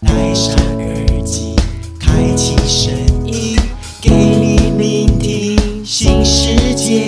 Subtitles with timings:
[0.00, 1.54] 戴上耳机，
[1.98, 2.92] 开启声
[3.26, 3.58] 音，
[4.00, 7.06] 给你聆听新世界。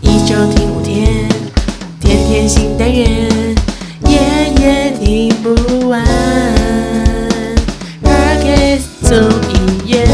[0.00, 1.28] 一周听五天，
[2.00, 3.54] 天天新单元，
[4.08, 4.18] 夜
[4.60, 6.04] 夜听不完。
[8.02, 9.16] Podcast 综
[9.52, 10.04] 艺院。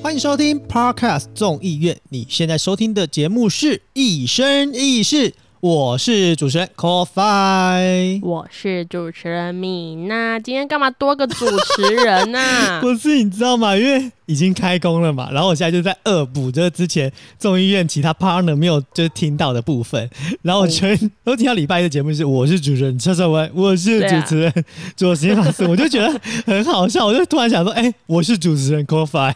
[0.00, 5.30] 欢迎收听 Podcast 众议院，你现在收听的节目是《一生一世》，
[5.60, 8.20] 我是主持人 Coffee。
[8.22, 13.76] 我是主持人米娜，今天干嘛多个主持人呐、 不是你知道吗？
[13.76, 17.10] 因为已经开工了嘛，然后我现在就在恶补，就是之前
[17.40, 20.08] 众议院其他 partner 没有就是听到的部分，
[20.42, 24.64] 然后我全都听到礼拜一的节目是我是主持人车车文，我是主持人
[24.96, 29.34] 左贤老师，我就觉得很好笑，我就突然想说，哎、我是主持人 Coffee。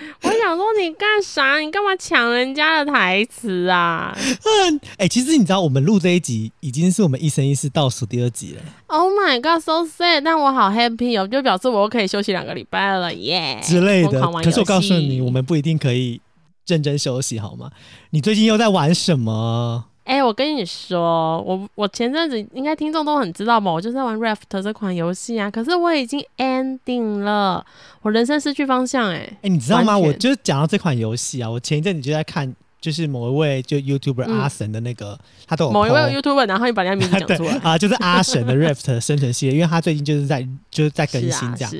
[0.22, 1.58] 我想说你干啥？
[1.58, 8.62] 你干嘛抢人家的台词啊 嗯，哎、其实你知道，我们录这一集已经是我们一生一世倒数第二集了。
[8.86, 10.22] ？Oh my god, so sad！
[10.24, 16.20] 但我好 happy 哦，就表示我可以休息两个礼拜了耶之类的可是我告诉你，我们不一定可以
[16.66, 17.70] 认真休息，好吗？
[18.10, 19.86] 你最近又在玩什么？
[20.10, 25.48] 哎、我跟你说，我我前阵子应该听众都很知道吧，我就在玩 Raft 这款游戏啊。
[25.48, 27.64] 可是我已经 ending 了，
[28.02, 29.96] 我人生失去方向、哎，哎、你知道吗？
[29.96, 41.72] 我就是讲到这款游戏啊，我前一阵子就在看，就是某一位就 YouTuber 嗯阿神的那个，他都有某一位 YouTuber，然后你把人家名字讲 对出来，啊，就是阿神的 Raft 生存系列，因为他最近就是在就是在更新这样。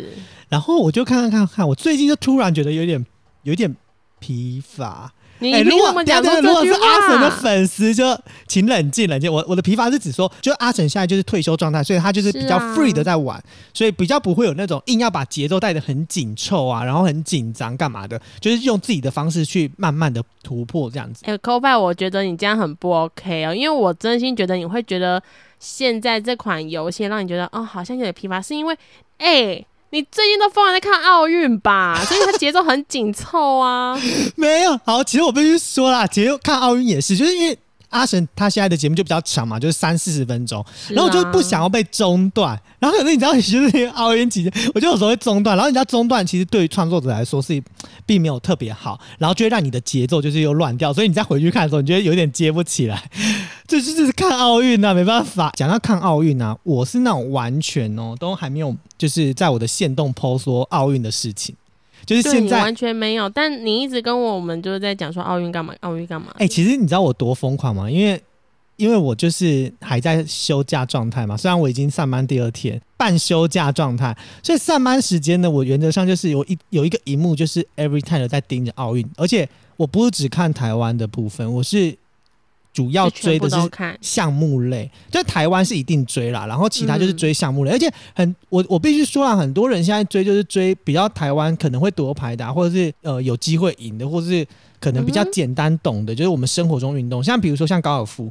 [0.48, 3.04] 然后我就看看看看，我最近就突然觉得有点
[3.42, 3.74] 有点
[4.20, 5.12] 疲乏。
[5.40, 6.72] 你哎、如果凭什么讲出等一下如果是？
[6.72, 9.32] 阿神的粉丝，就请冷静冷静。
[9.32, 13.42] 我我的疲乏是指说，就阿神现在就是退休状态，所以他就是比较 free 的在玩，
[13.74, 21.22] 所以比较不会有那种硬要把节奏带的很紧凑啊，然后很紧张干嘛的，就是用自己的方式去慢慢的突破这样子。
[21.26, 25.22] 哎、c o b a 我觉得你这样很不 OK 哦，因为我真心觉得你会觉得
[25.58, 28.76] 现在这款游戏让你觉得哦，好像有点疲乏，是因为
[29.18, 34.00] 哎、你最近都疯狂在看奥运吧， 所以它节奏很紧凑啊。
[34.36, 37.58] 没有，好，其实我必须说啦，其实看奥运也是，就是因为
[37.90, 47.62] 阿神他现在的节目就比较长嘛，就是三四十分钟，然后我就啊不想要被中断，然后可能你知道，就是奥运期间，我就有时候会中断，然后你知道中断其实对于创作者来说是
[48.06, 53.10] 并没有特别好，然后就会让你的节奏就是又乱掉，所以你再回去看的时候，你觉得有点接不起来。
[53.66, 55.52] 这就是看奥运啊，没办法。
[55.56, 61.54] 讲到看奥运啊，我是那种完全哦都还没有，就是在我的线动 PO 说奥运的事情，
[62.06, 66.34] 就是现在完全没有，但你一直跟我们就是在讲说奥运干嘛，奥运干嘛。
[66.38, 67.90] 哎、其实你知道我多疯狂吗？
[67.90, 68.20] 因为
[68.76, 79.46] 因为我就是还在休假状态嘛，虽然我已经上班第二天，半休假状态，所以上班时间呢，我原则上就是有一有一个荧幕，就是 every time 的在盯着奥运，而且
[79.76, 81.94] 我不是只看台湾的部分，我是
[82.72, 83.56] 主要追的是，
[84.00, 94.46] 项目类，就台湾是一定追啦，然后其他就是嗯追项目类，而且很我我必须说啊，很多人现在追就是追比较台湾可能会夺牌的啊、或者是呃有机会赢的，或者是
[94.78, 98.30] 可能比较简单懂的，就是我们生活中运动，像比如说像高尔夫，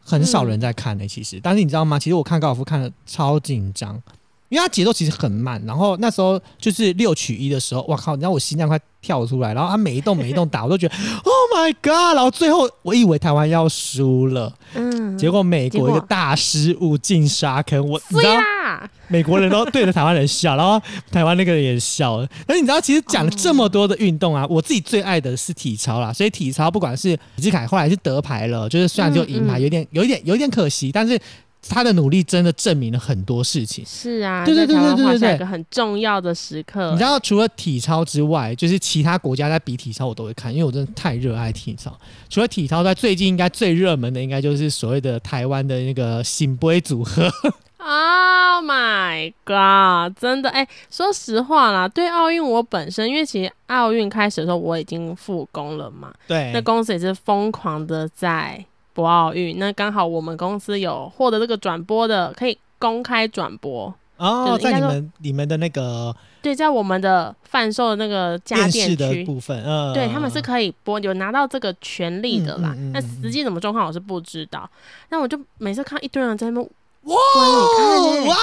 [0.00, 1.98] 很少人在看呢、其实，但是你知道吗？
[1.98, 4.02] 其实我看高尔夫看的超紧张。
[4.48, 8.16] 因为他节奏其实很慢，然后那时候就是六取一的时候，哇靠！
[8.16, 12.16] 你知道我心脏快跳出来，然后他每一栋每一栋打，我都觉得 Oh my God！
[12.16, 20.80] 然后最后我以为台湾要输了，嗯，结果美国一个大失误进沙坑，我你知道啦，美国人都对着台湾人笑，然后
[21.10, 22.28] 台湾那个人也笑了。
[22.46, 26.10] 但是你知道，其实讲了这么多的运动啊，我自己最爱的是体操啦。
[26.12, 31.20] 所以体操不管是李志凯后来是得牌了，就是虽然只有银牌，有点有一点有一点可惜，但是
[31.68, 33.84] 他的努力真的证明了很多事情。
[33.86, 36.90] 是啊，对对对对对对一个很重要的时刻。
[36.92, 41.96] 你知道，除了体操之外，就是其他国家在比体操，我都会看，因为我真的太热爱体操。
[42.28, 47.30] 除了体操，在最近应该最热门的，应该就是所谓的台湾的那个醒杯组合。
[47.80, 50.18] Oh my god！
[50.20, 58.62] 真的哎、说实话啦，对奥运我本身，因为其实奥运开始的时候我已经复工了嘛，对那公司也是疯狂的在
[58.98, 59.60] 播奥运。
[59.60, 63.94] 那刚好我们公司有获得这个转播的，可以公开转播。
[64.16, 66.12] 哦，在你们你们的那个
[66.42, 72.74] 对，在我们的贩售的那个家电区，部分，嗯，对他们是可以播，有拿到这个权利的啦。
[72.74, 74.68] 那、嗯嗯嗯嗯实际什么状况我是不知道。
[75.10, 76.70] 那我就每次看一堆人在那边
[77.04, 78.36] 哇对你看欸哇，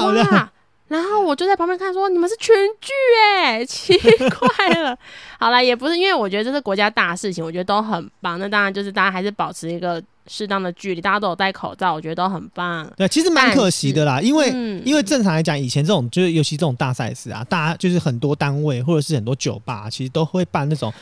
[0.00, 0.52] 好的哇！
[0.88, 2.92] 然后我就在旁边看，说你们是群聚
[3.34, 3.92] 哎， 奇
[4.30, 4.96] 怪了。
[5.38, 8.38] 好了，也不是因为我觉得这是国家大事情，我觉得都很棒。
[8.38, 12.88] 那当然就是大家还是保持一个适当的距离，大家都有戴口罩，我觉得都很棒。
[12.96, 20.92] 对，其实蛮可惜的啦，因为、嗯因为正常来讲，以前这种就是尤其这种大赛事啊，大家就是很多单位或者是很多酒吧，其实都会办那种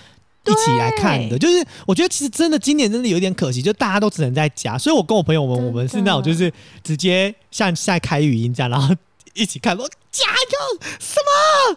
[0.47, 1.39] 一起来看的。
[1.39, 6.51] 就是我觉得其实真的今年真的有点可惜，就大家都只能在家，所以我跟我朋友们，我们是那种就是
[6.83, 8.95] 直接像现在开语音这样，然后
[9.35, 11.77] 一起看，说加油什么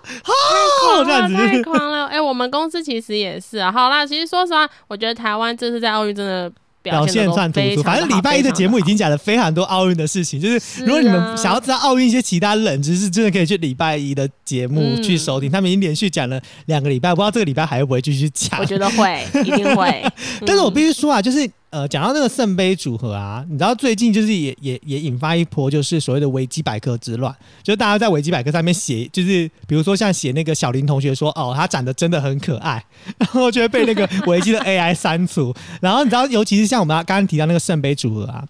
[0.95, 2.05] 好这样子，太狂了！
[2.07, 3.71] 哎、我们公司其实也是啊。
[3.71, 6.51] 好啦，其实说实话，我觉得台湾这次在奥运真的
[6.81, 7.83] 表现算突出。
[7.83, 8.83] 反正礼拜一的节目已。
[8.87, 15.51] 经讲了非常多奥运的事情，就是是如果你们啊想要知道奥运一些其他冷知识，真的可以去礼拜一的节目嗯去收听。
[15.51, 18.59] 他们已经连续讲了两个礼拜，不知道这个礼拜还会不会继续讲。
[18.61, 18.65] 我。
[18.65, 20.05] 觉得会，一定会。
[20.45, 32.83] 但是我嗯必须说啊，就是呃，讲到那个圣杯组合啊，你知道最近就是也也也引发一波就是所谓的维基百科之乱，就是大家在维基百科上面写，就是比如说像写那个小林同学说哦，他长得真的很可爱，
[33.17, 35.53] 然后就会被那个维基的 AI 删除。
[35.81, 38.45] 然后你知道，尤其是像我们刚刚提到那个圣杯组合啊。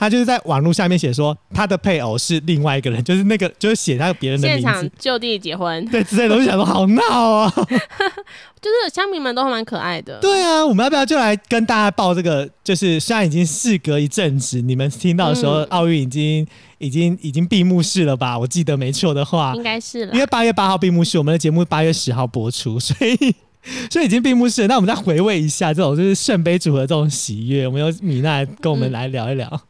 [0.00, 7.52] 他就是在网络下面写说他的配偶是另外一个人，就是那个就是写他别人的现名字，场就地结婚，对之类的，我就想说好闹啊！
[8.62, 10.18] 就是乡民们都蛮可爱的。
[10.20, 12.48] 对啊，我们要不要就来跟大家报这个？
[12.64, 16.46] 就是虽然已经事隔一阵子，你们听到的时候，嗯奥运已经
[16.78, 18.38] 已经已经闭幕式了吧？
[18.38, 20.18] 我记得没错的话应，该是了因。
[20.18, 23.34] 为八月八号闭幕式，我们的节目八月十号播出，所以
[23.92, 24.66] 所以已经闭幕式。
[24.66, 29.60] 那我们再回味一下这种就是圣杯组合这种喜悦，我们由米娜跟我们来聊一聊。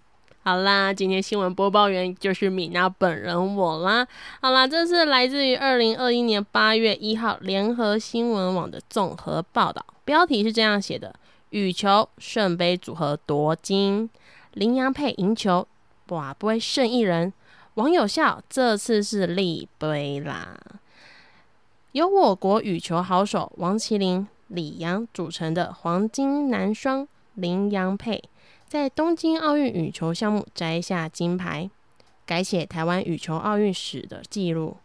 [0.42, 4.08] 好啦，今天新闻播报员就是米娜本人我啦。
[4.40, 11.14] 好啦，这是来自于二零二一年八月一号联合新闻网的综合报道，标题是这样写的：
[11.50, 14.08] 羽球圣杯组合夺金，
[14.54, 15.68] 羚羊配赢球，
[16.08, 17.30] 哇，不会胜一人。
[17.74, 20.58] 网友笑，这次是立杯啦。
[21.92, 28.22] 由我国羽球好手王麒麟、李阳组成的黄金男双羚羊配。
[28.70, 31.68] 在东京奥运羽球项目摘下金牌，
[32.24, 34.76] 改写台湾羽球奥运史的记录。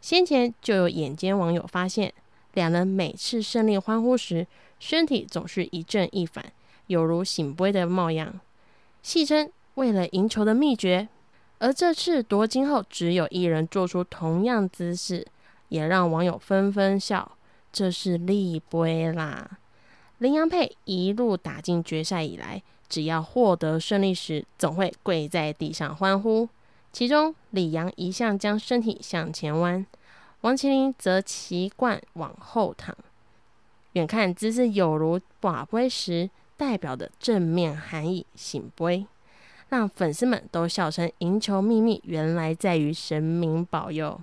[0.00, 2.12] 先前就有眼尖网友发现，
[2.54, 4.44] 两人每次胜利欢呼时，
[4.80, 6.52] 身体总是一正一反，
[6.88, 8.40] 有如醒杯的模样，
[9.04, 11.08] 戏称为了赢球的秘诀。
[11.58, 15.24] 而这次夺金后，只有一人做出同样姿势，
[15.68, 17.38] 也让网友纷纷笑，
[17.70, 19.60] 这是立杯啦。
[20.18, 26.48] 羚羊配一路打进决赛以来，只要获得胜利时，总会跪在地上欢呼。
[26.92, 29.86] 其中，李阳一向将身体向前弯，
[30.40, 32.96] 王麒麟则习惯往后躺。
[33.92, 39.06] 远看姿势有如把杯时代表的正面含义醒杯，
[39.68, 44.20] 让粉丝们都笑称赢球秘密原来在于神明保佑。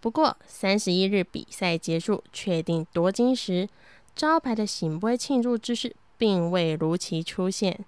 [0.00, 3.68] 不过，三十一日比赛结束，确定夺金时，
[4.14, 7.84] 招牌的醒杯庆祝姿势并未如期出现。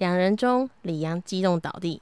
[0.00, 2.00] 两人中，李阳激动倒地，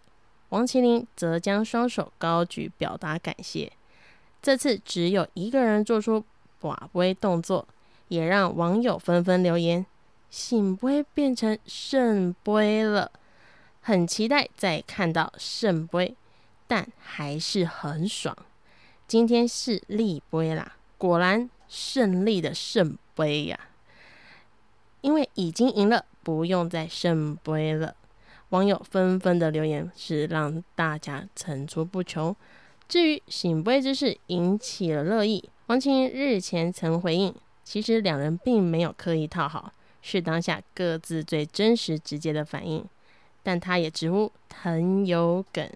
[0.51, 3.73] 王麒麟则将双手高举表达感谢。
[4.41, 6.25] 这次只有一个人做出
[6.63, 7.67] 寡杯动作，
[8.07, 9.85] 也让网友纷纷留言：
[10.31, 13.11] 醒杯变成圣杯了，
[13.81, 16.15] 很期待再看到圣杯，
[16.69, 18.37] 但还是很爽。
[19.09, 23.59] 今天是立杯啦，果然胜利的圣杯呀、
[25.01, 27.95] 因为已经赢了，不用再圣杯了。
[28.51, 32.35] 网友纷纷的留言是让大家层出不穷。
[32.89, 42.83] 至于醒杯之事引起了热议，王晴日前曾回应，其实两人并没有刻意讨好，是当下各自最真实直接的反应。
[43.43, 45.71] 但他也直呼很有梗。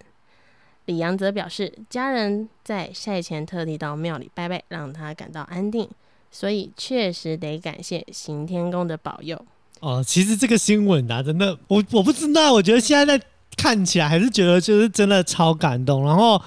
[0.86, 5.88] 李阳则表示，家人在赛前特地到庙里拜拜，让他感到安定，
[6.32, 9.40] 所以确实得感谢行天宫的保佑。
[9.80, 13.24] 哦，其实这个新闻啊，真的，我我不知道，我觉得现在在
[13.56, 16.04] 看起来还是觉得就是真的超感动。
[16.04, 16.40] 然后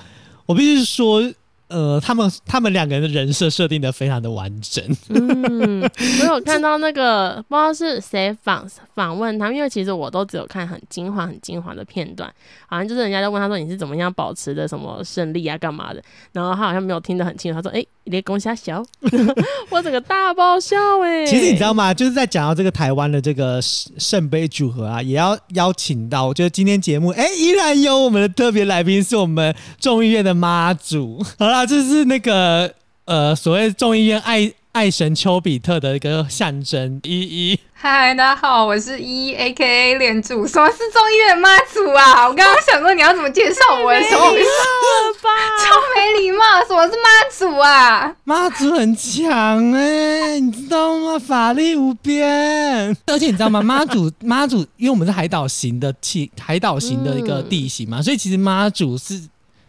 [0.45, 1.21] 我必须说，
[1.67, 4.81] 呃，他们他们两个人的人设设定的非常的完整。
[5.09, 5.81] 嗯，
[6.21, 12.33] 我有看到那个不知道是谁访访问他们，因为其实我都只有看很精华、很精华的片段，
[12.67, 16.01] 好像就是人家在问他说你是怎么样保持的什么胜利啊、干嘛的，
[16.31, 18.85] 然后他好像没有听得很清楚，他说：“哎、你连公虾笑，
[19.69, 21.91] 我整个大爆笑哎、其实你知道吗？
[21.91, 31.25] 就是在讲到这个台湾的这个圣圣杯组合啊，也要邀请到，我觉得今天节目，哎，依然有我们的特别来宾是我们众议院的妈祖。
[31.39, 32.71] 好啦，这是那个
[33.05, 37.59] 呃所谓众议院爱爱神丘比特的一个象征，一一。
[37.71, 40.45] 嗨，大家好，我是一 A K A 恋主。
[40.45, 42.27] 什么是众议院妈祖啊？
[42.27, 44.37] 我刚刚想说你要怎么介绍我的时候，了
[45.23, 45.29] 吧？
[45.63, 46.43] 超没礼貌。
[46.67, 48.13] 什么是妈祖啊？
[48.25, 51.17] 妈祖很强哎、你知道吗？
[51.19, 53.61] 法力无边，而且你知道吗？
[53.61, 59.21] 妈祖妈祖，因为我们是海岛型的气，海岛型的一个地形嘛，所以其实妈祖是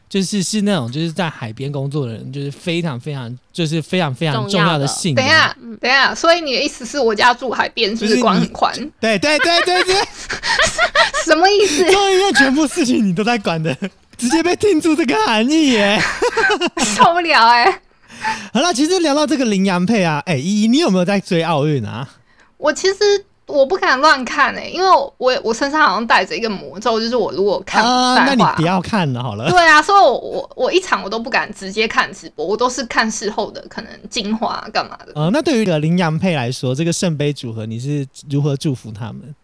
[0.08, 5.16] 就是是那种就是在海边工作的人，就是非常非常就是非常非常重要的重要的信仰。
[5.16, 8.72] 等一下，等一下，所以你的意思是我家住海边，是不是管很宽？
[9.00, 9.94] 对对对对对，
[11.24, 11.84] 什么意思？
[11.90, 13.76] 众议院全部事情你都在管的，
[14.16, 16.00] 直接被听出这个含义耶。
[16.96, 17.80] 受不了哎、
[18.52, 22.08] 好了，其实聊到这个羚羊配啊，哎、依依，你有没有在追奥运啊？
[22.58, 22.96] 我其实
[23.46, 29.48] 我不敢乱看哎、因为我我我身上好像带着一个魔咒，就是我如果看不啊，赛的话，那你不要看了好了。
[29.48, 35.12] 对啊，所以我我我一场我都不敢直接看直播，我都是看事后的可能精华干嘛的。
[35.14, 39.34] 呃，那对于这个羚羊配来说，这个圣杯组合你是如何祝福他们？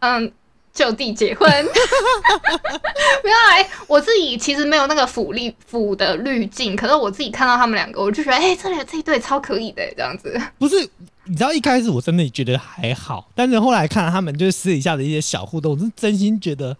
[0.00, 0.32] 嗯，
[0.74, 1.48] 就地结婚。
[3.22, 10.40] 没有哎、我自己其实没有那个腐力腐的滤镜，可是我自己看到他们两个，我就觉得哎、这里这一对超可以的、这样子。
[10.58, 10.88] 不是，
[11.26, 16.76] 你知道一开始我真的觉得还好，但是后来看他们就是私底下的一些小互动，我是真心觉得，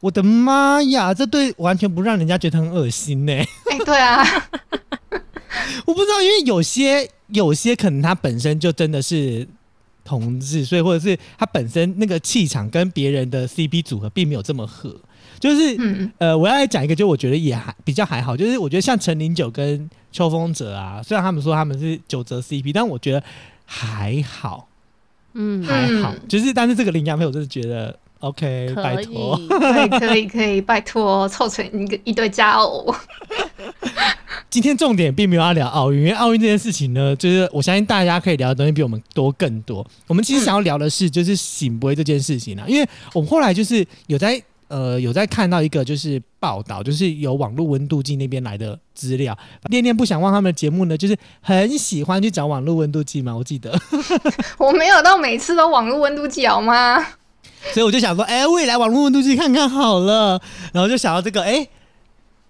[0.00, 4.22] 我的妈呀，这对完全不让人家觉得很恶心呢、哎、对啊，
[5.86, 9.48] 我不知道，因为有些有些可能他本身就真的是
[10.04, 14.94] 同志，所以或者是他本身那个气场跟别人的 CP 组合并没有这么合。
[15.38, 23.22] 就是、嗯，呃，我要来讲一个，就我觉得也还比较还好，就是我觉得像陈零九跟秋风哲啊，虽然他们说他们是九泽 CP，但我觉得
[23.66, 24.68] 还好。
[25.34, 29.38] 嗯，还好，嗯就是但是这个领养费我就是觉得 OK，拜托。
[29.38, 29.48] 以。
[29.48, 32.94] 可以可以可以，拜托凑成一个一对佳偶。
[34.48, 39.86] 今天重点并没有要聊奥运，因为奥运这件事情呢，就是我相信大家可以聊的东西比我们多更多。
[40.06, 49.36] 我们其实想要聊的是就是醒杯这件事情啊，因为我们后来就是有在呃有在看到一个就是报道，就是有网络温度计那边来的资料。
[49.70, 53.78] 念念不想忘他们的节目呢，就是很喜欢去找网络温度计嘛，我记得。
[54.58, 56.98] 我没有到每次都网络温度计好吗？
[57.72, 60.40] 所以我就想说，哎、未来网络温度计看看好了，
[60.72, 61.66] 然后就想到这个，哎、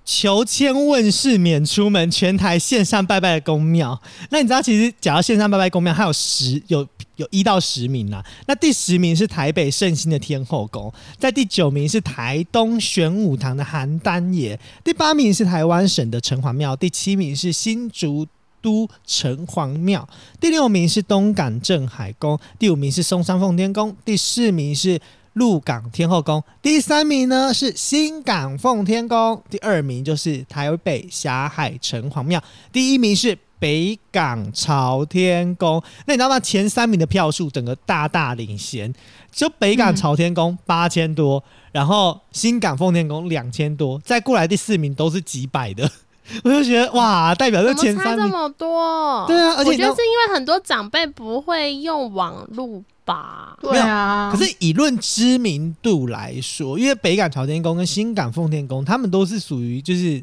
[0.06, 4.00] 求签问世免出门，全台线上拜拜的公庙。
[4.30, 6.86] 那你知道，其实讲到线上拜拜公庙，还有十有
[7.16, 8.24] 有一到十名啦。
[8.46, 18.26] 那第十名是台北圣心的天后宫，在第九名是台东玄武堂的邯郸爷，第八名是台湾省的城隍庙，第七名是新竹。
[18.62, 20.08] 都城隍庙，
[20.40, 24.98] 第六名是东港镇海宫，第五名是松山奉天宫，第四名是
[25.36, 35.82] 鹿港天后宫，第三名呢是新港奉天宫，第二名就是台北霞海城隍庙，第一名是北港朝天宫。
[36.06, 36.40] 那你知道吗？
[36.40, 38.90] 前三名的票数整个大大领先，
[39.30, 45.90] 就北港朝天宫八千多，然后新港奉天宫两千多，再过来第四名都是几百的。
[46.42, 49.26] 我就觉得哇，代表这前三名这么多？
[49.28, 53.56] 对啊我觉得是因为很多长辈不会用网路吧。
[53.62, 60.22] 对啊，可是以论知名度来说，因为北港朝天宫跟新港奉天宫，他们都是属于就是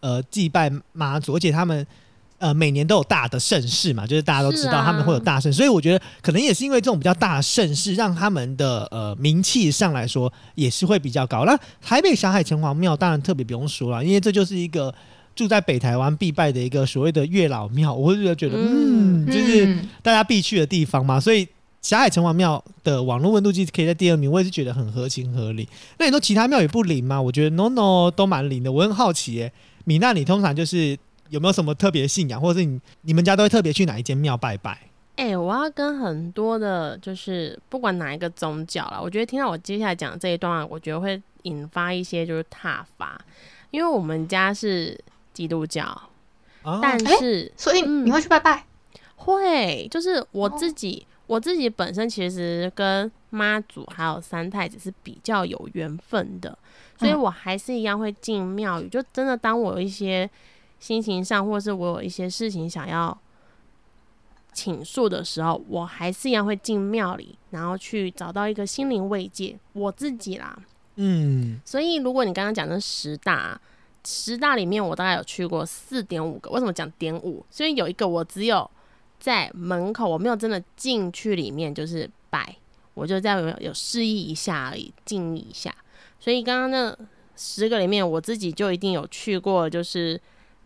[0.00, 1.86] 呃祭拜妈祖，而且他们
[2.38, 11.44] 呃每年都有大的盛事嘛，就是大家都知道他们会有大盛，所以我觉得可能也是因为这种比较大的盛事，让他们的呃名气上来说也是会比较高。
[11.44, 14.94] 那台北小海城隍庙当然特别不用说了，因为这就是一个。
[15.34, 21.48] 住在北台湾必拜的一个所谓的月老庙，我会觉得，嗯，嗯就是嗯大家必去的地方嘛，所以
[21.82, 25.68] 霞海城隍庙的网络温度计可以在第二名，我也是觉得很合情合理。
[25.98, 27.20] 那你说其他庙也不灵吗？
[27.20, 28.70] 我觉得 no no 都蛮灵的。
[28.70, 29.52] 我很好奇耶、
[29.84, 30.96] 米娜，你通常就是
[31.28, 34.78] 有没有什么特别信仰，或者是你你们家都会特别去哪一间庙拜拜？
[35.16, 43.20] 哎、我要跟很多的，就是不管哪一个宗教啦，我觉得听到我接下来讲的这一段，我觉得会引发一些就是挞伐，
[43.70, 44.98] 因为我们家是
[45.34, 45.84] 基督教，
[46.62, 48.64] 啊但是所以嗯你会去拜拜？
[49.16, 56.58] 会，就是我哦自己，我自己本身其实跟妈祖还有三太子是比较有缘分的，
[56.98, 58.86] 所以嗯我还是一样会进庙宇。
[58.86, 60.28] 就真的当我有一些
[60.78, 63.18] 心情上，或是我有一些事情想要
[64.52, 69.58] 倾诉的时候，我还是一样会进庙里，然后去找到一个心灵慰藉。
[69.72, 70.54] 我自己啦，
[70.96, 73.58] 嗯，所以如果你刚刚讲的十大，
[74.04, 76.50] 十大里面我大概有去过四点五个。
[76.50, 77.42] 为什么讲点五？
[77.50, 78.70] 所以有一个我只有
[79.22, 82.56] 在门口，我没有真的进去里面就是拜，
[82.94, 85.72] 我就在有有示意一下而已，敬意一下。
[86.18, 86.98] 所以刚刚那
[87.36, 90.20] 十个里面，我自己就一定有去过，就是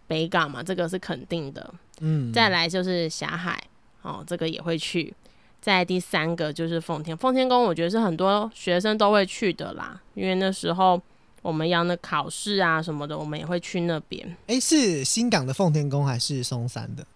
[0.07, 1.75] 北港嘛，这个是肯定的。
[2.01, 3.63] 嗯，再来就是霞海，
[4.01, 5.13] 哦，这个也会去。
[5.61, 10.99] 再第三个就是奉天，奉天宫我觉得是很多学生都会去的啦，因为那时候
[11.43, 14.37] 我们要那考试啊什么的，我们也会去那边。
[14.47, 17.07] 哎、是新港的奉天宫还是松山的？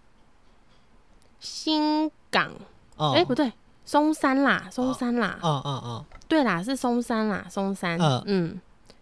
[1.41, 2.49] 新港，
[2.95, 3.51] 哦，哎、不对，
[3.83, 8.61] 松山啦，松山啦，嗯嗯嗯，对啦，是松山啦，松山，嗯嗯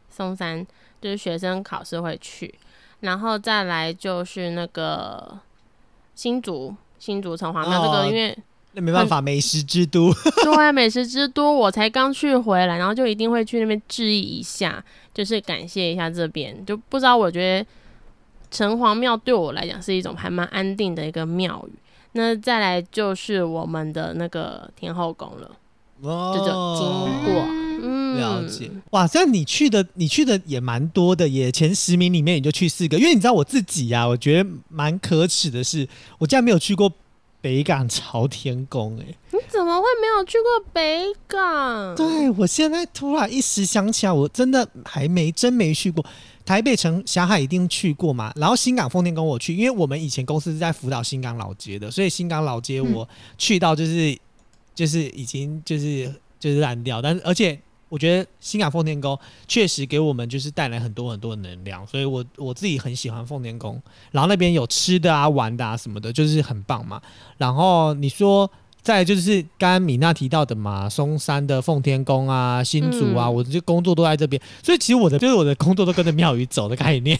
[0.09, 0.65] 松山
[0.99, 2.55] 就是学生考试会去。
[3.01, 5.37] 然后再来就是那个
[6.15, 8.37] 新竹新竹城隍庙，哦这个因为
[8.71, 10.13] 那没办法，美食之都。
[10.43, 16.65] 对啊，美食之都，我才刚去回来，然后就一定会去那边致意一下，就是感谢一下这边。
[16.65, 17.67] 就不知道，我觉得
[18.51, 21.73] 城隍庙对我来讲是一种还蛮安定的一个庙宇。
[22.19, 25.49] 那再来就是我们的那个天后宫了，
[26.01, 26.33] 哦。
[26.35, 27.45] 就就经过，
[27.81, 36.91] 嗯，了解，哇，这样你去的你去的也蛮多的耶，前十名里面你就去四个，因为你知道我自己呀、我觉得蛮可耻的是，我竟然没有去过
[37.39, 41.95] 北港朝天宫，哎，你怎么会没有去过北港？
[41.95, 46.05] 对我现在突然一时想起来，我真的还没真没去过。
[46.49, 54.17] 台北城霞海一定去过嘛，然后新港奉天宫我去，因为我们以前公司是在辅导新港老街的，所以新港老街我去到就是、
[54.73, 57.55] 就是已经就是就是烂掉，但是而且
[57.87, 59.15] 我觉得新港奉天宫
[59.47, 63.79] 确实给我们就是带来很多很多的能量，所以我我自己很喜欢奉天宫，
[64.09, 66.99] 然后那边有吃的啊、玩的啊什么的，就是很棒嘛。
[67.37, 68.49] 然后你说
[68.81, 77.19] 再就是刚刚米娜提到的嘛，松山的奉天宫啊、新竹啊，嗯我这工作都在这边，所以其实我的就是我的工作都跟着庙宇走的概念。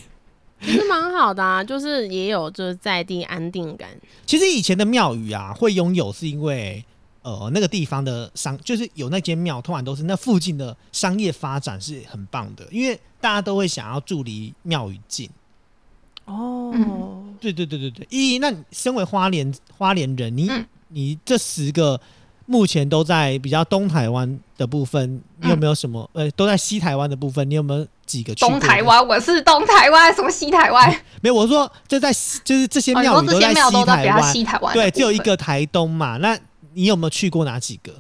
[0.62, 3.90] 其实蛮好的啊，就是也有就是在地安定感。
[4.26, 6.84] 其实以前的庙宇啊，会拥有是因为
[7.22, 15.30] 呃那个地方的商，就是有那间庙，通常都是那附近的商业发展是很棒的，因为大家都会想要住离庙宇近。
[16.26, 22.00] 哦，嗯对对对对对，咦，那你身为花莲花莲人，你、嗯你这十个
[22.46, 28.82] 目前都在比较东台湾的部分，你有没有什么、呃都在西台湾的部分，你有没有几个去东台？
[28.84, 30.90] 湾，我是东台湾，什么西台湾？
[31.22, 32.12] 没有，我说就在
[32.44, 35.20] 就是这些庙宇些庙西台都在比较湾，西台湾，对，只有一。
[35.20, 36.18] 个台东嘛。
[36.18, 36.40] 那
[36.74, 37.94] 你有没有去过哪几个？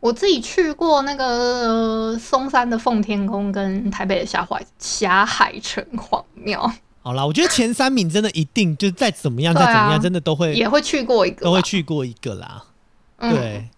[0.00, 6.70] 我自己去过那个呃松山的奉天宫跟台北的霞海霞海城隍庙，
[7.04, 12.64] 好啦，我觉得前三名真的一定就是再怎么样， 再怎么样，真的都会也会去过一个，都会去过一个啦。
[13.18, 13.34] 嗯。
[13.34, 13.68] 对，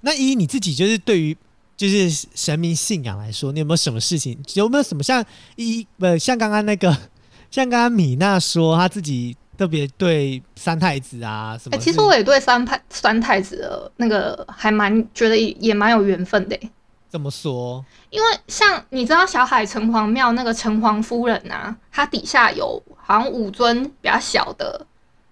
[0.00, 1.36] 那依你自己就是对于
[1.76, 4.38] 就是神明信仰来说，你有没有什么事情？
[4.54, 5.22] 有没有什么像
[5.56, 6.90] 一呃像刚刚那个，
[7.50, 16.70] 像刚刚米娜说她自己特别对三太子啊什么哎、其实我也对三太三太子的那个还蛮觉得也也蛮有缘分的欸，
[17.08, 17.84] 怎么说？
[18.10, 24.86] 因为像你知道小海城隍庙那个城隍夫人啊，它底下有好像五尊比较小的，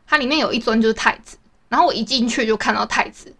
[0.07, 1.37] 它里面有一尊就是太子，
[1.69, 3.35] 然后我一进去就看到太子，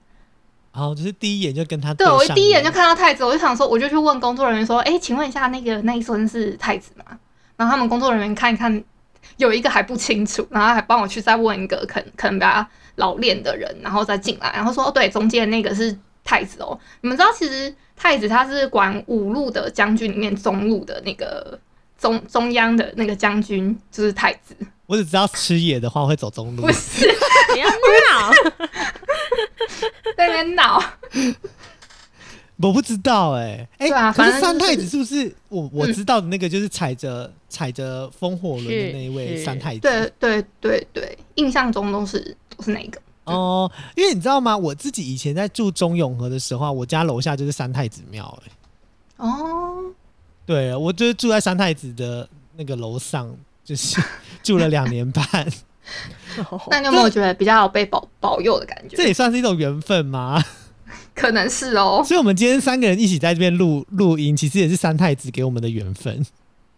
[0.73, 7.19] 然后就是第一眼就跟他对我一第一眼就看到太子，我就想说，我就去问工作人员说，哎、请问一下那个那一尊是太子吗？
[7.57, 8.85] 然后他们工作人员看一看，
[9.39, 16.79] 有一个还不清楚，然后还帮我去再问一个可能可能比较老练的人，然后再进来，然后说，哦，对，中间那个是太子哦。
[17.01, 21.59] 你们知道，其实太子他是管五路的将军里面中路的那个
[21.97, 24.55] 中中央的那个将军，就是太子，
[24.87, 28.33] 我只知道吃野的话会走中路不，是不要闹，
[30.17, 30.83] 在那边闹。
[32.59, 39.81] 我不知道哎、哎、可是反正三太子是不是我我嗯知道的那个就是踩着踩着风火轮的那一位三太子？
[39.81, 42.99] 对对对对，印象中都是都是那个。
[43.27, 44.57] 哦，因为你知道吗？
[44.57, 49.77] 我自己以前在住中永和的时候啊，我家楼下就是三太子庙、欸，哦，
[50.45, 53.29] 对我就是住在三太子的那个楼上，
[53.65, 54.01] 就是
[54.43, 55.25] 住了两年半，
[56.71, 58.97] 那你有没有觉得比较有被保保佑的感觉？
[58.97, 60.43] 这也算是一种缘分吗？
[61.15, 62.03] 可能是哦。
[62.07, 66.25] 所以，我们今天三个人一起在这边录录音，其实也是三太子给我们的缘分。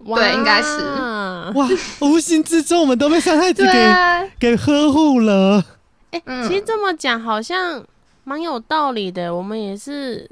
[0.05, 1.69] 对应该是哇哇，
[2.01, 5.65] 无形之中我们都被三太子给、给呵护了。
[6.11, 7.85] 哎、嗯其实这么讲好像
[8.25, 9.35] 蛮有道理的。
[9.35, 10.29] 我们也是，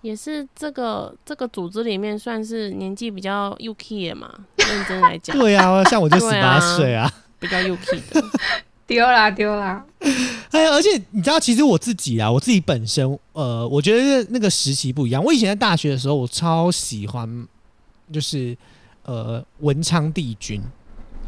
[0.00, 7.12] 也是这个这个组织里面算是年纪比较 UK 的嘛， 认真来讲，对啊，像我就十八岁啊。
[7.38, 8.24] 比较 UK 的。
[8.86, 9.84] 丢啦丢啦。
[10.50, 15.22] 哎，而且你知道，其实我自己啊，我自己本身，呃，我觉得那个时期不一样。
[15.24, 17.46] 我以前在大学的时候，我超喜欢，
[18.12, 18.56] 就是
[19.04, 20.60] 呃文昌帝君。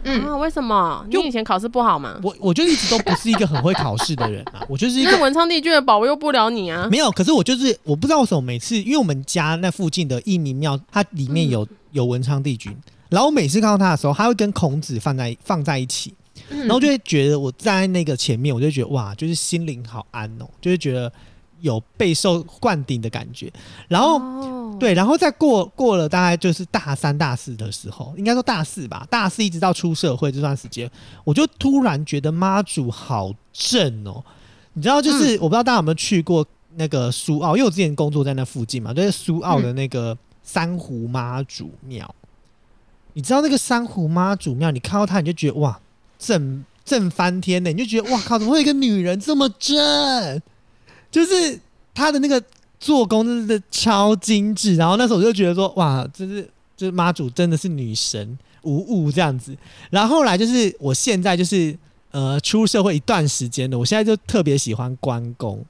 [0.05, 1.03] 嗯，啊，为什么？
[1.07, 2.19] 你就以前考试不好吗？
[2.23, 6.89] 我我就一直都不是一个很会考试的人啊， 我就是一个文昌帝君的保佑不了你啊。
[6.91, 7.11] 没有。
[7.11, 12.77] 可是我就是我不知道为什么每次，因为我们家那附近的义民庙，它里面有、有文昌帝君，
[13.09, 16.15] 然后我每次看到他的时候，他会跟孔子放在放在一起。
[16.49, 21.11] 然然后就会觉得我站在那个前面，我就觉得哇，就是心灵好安哦，就是觉得
[21.61, 23.51] 有备受灌顶的感觉。
[23.89, 30.91] 然后、哦，对，然后再过过了大概就是大三、大四的时候，应该说大四吧，大四一直到出社会这段时间，
[31.25, 34.25] 我就突然觉得妈祖好正哦。
[34.75, 36.45] 你知道，就是、我不知道大家有没有去过
[36.77, 42.13] 那个苏澳，因为我之前工作在那附近嘛，就是苏澳的那个珊瑚妈祖庙。
[43.13, 45.81] 你知道那个珊瑚妈祖庙，你看到它你就觉得哇，
[46.19, 50.43] 正正翻天呢，你就觉得哇靠，怎么会有一个女人这么正？
[51.13, 51.61] 就是
[51.95, 52.43] 她的那个
[52.85, 54.77] 做工真的超精致。
[54.77, 56.43] 然后那时候我就觉得说哇，就是
[56.77, 59.57] 就是妈祖真的是女神无误这样子。
[59.89, 61.75] 然后后来就是我现在就是
[62.11, 65.65] 呃出社会一段时间了，我现在就特别喜欢关公，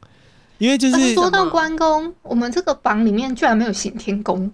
[0.58, 4.50] 因为就是、呃说到关公，我们这个榜里面居然没有行天宫。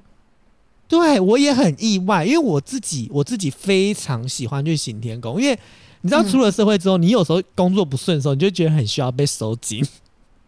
[0.87, 5.59] 对我也很意外，因为我自己我自己非常喜欢去行天宫，因为
[6.03, 9.87] 你知道嗯出了社会之后，你有时候工作不顺的时候，你就觉得很需要被收紧，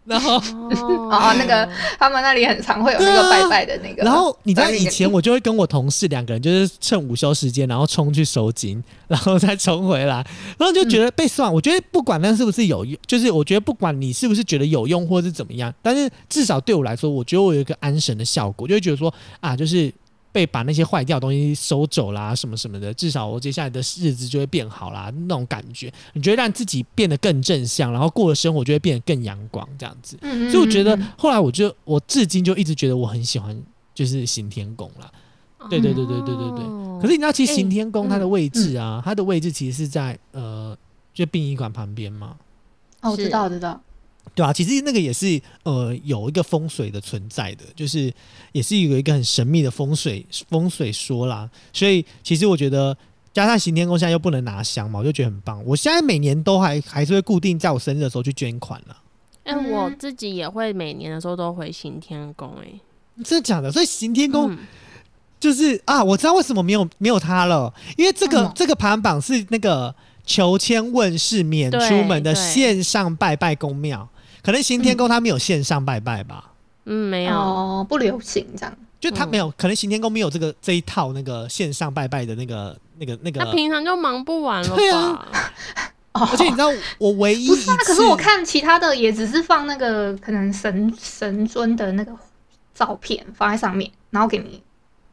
[0.05, 4.03] 然后哦哦那个他们那里很常会有那个拜拜的那个。
[4.03, 10.25] 然后你知道在以前我就会跟我同事两个人，就是趁午休时间，然后冲去收金，然后再冲回来，
[10.59, 11.53] 然后就觉得被算。
[11.53, 19.93] 我觉得不管那是不是有用，就是我觉得不管你是不是觉得有用或是怎么样，但是至少对我来说，我觉得我有一个安神的效果，就会觉得说啊，就是。
[20.33, 30.16] 被把那些坏掉的东西收走啦，什么什么的，至少我接下来的日子就会变好啦，那种感觉，你觉得让自己变得更正向，然后过的生活就会变得更阳光，这样子。
[30.23, 33.57] 嗯，嗯所以我觉得嗯后来我就我至今就一直觉得我很喜欢
[33.95, 35.11] 就是行天宫啦。
[35.71, 40.77] 对对对对对对对哦可是你知道，其实哎行天宫它的嗯位置啊，它的位置其实是在呃，
[41.14, 42.37] 就殡仪馆旁边嘛，
[43.01, 43.81] 哦，我知道，我知道。
[44.35, 48.13] 对啊，其实那个也是呃有一个风水的存在的，就是
[48.53, 51.49] 也是有一个很神秘的风水风水说啦。
[51.73, 52.97] 所以其实我觉得
[53.33, 55.63] 加上行天宫现在又不能拿香嘛，我就觉得很棒。
[55.65, 58.97] 我现在每年都还还是会固定在我生日的时候去捐款了。
[59.45, 62.81] 哎、嗯我自己也会每年的时候都回行天宫、哎，
[63.25, 63.71] 真的假的？
[63.71, 64.59] 所以行天宫嗯
[65.41, 69.93] 就是啊，我知道为什么没有没有他了，因为这个、这个排行榜是那个
[70.25, 74.09] 求签问世免出门的线上拜拜公庙，
[74.42, 76.52] 可能行天宫他没有线上拜拜吧，
[76.85, 78.74] 嗯，没有，哦，不流行这样。
[78.78, 83.44] 嗯就他没有，可能行天宫没有这个这一套那个线上拜拜的那个那个那个。
[83.44, 85.26] 他，平常就忙不完了对吧？
[86.12, 92.12] 而且你知道我唯一不是啊，可是我看其他的也只是放那个可能神神尊的那个
[92.72, 94.62] 照片放在上面，然后给你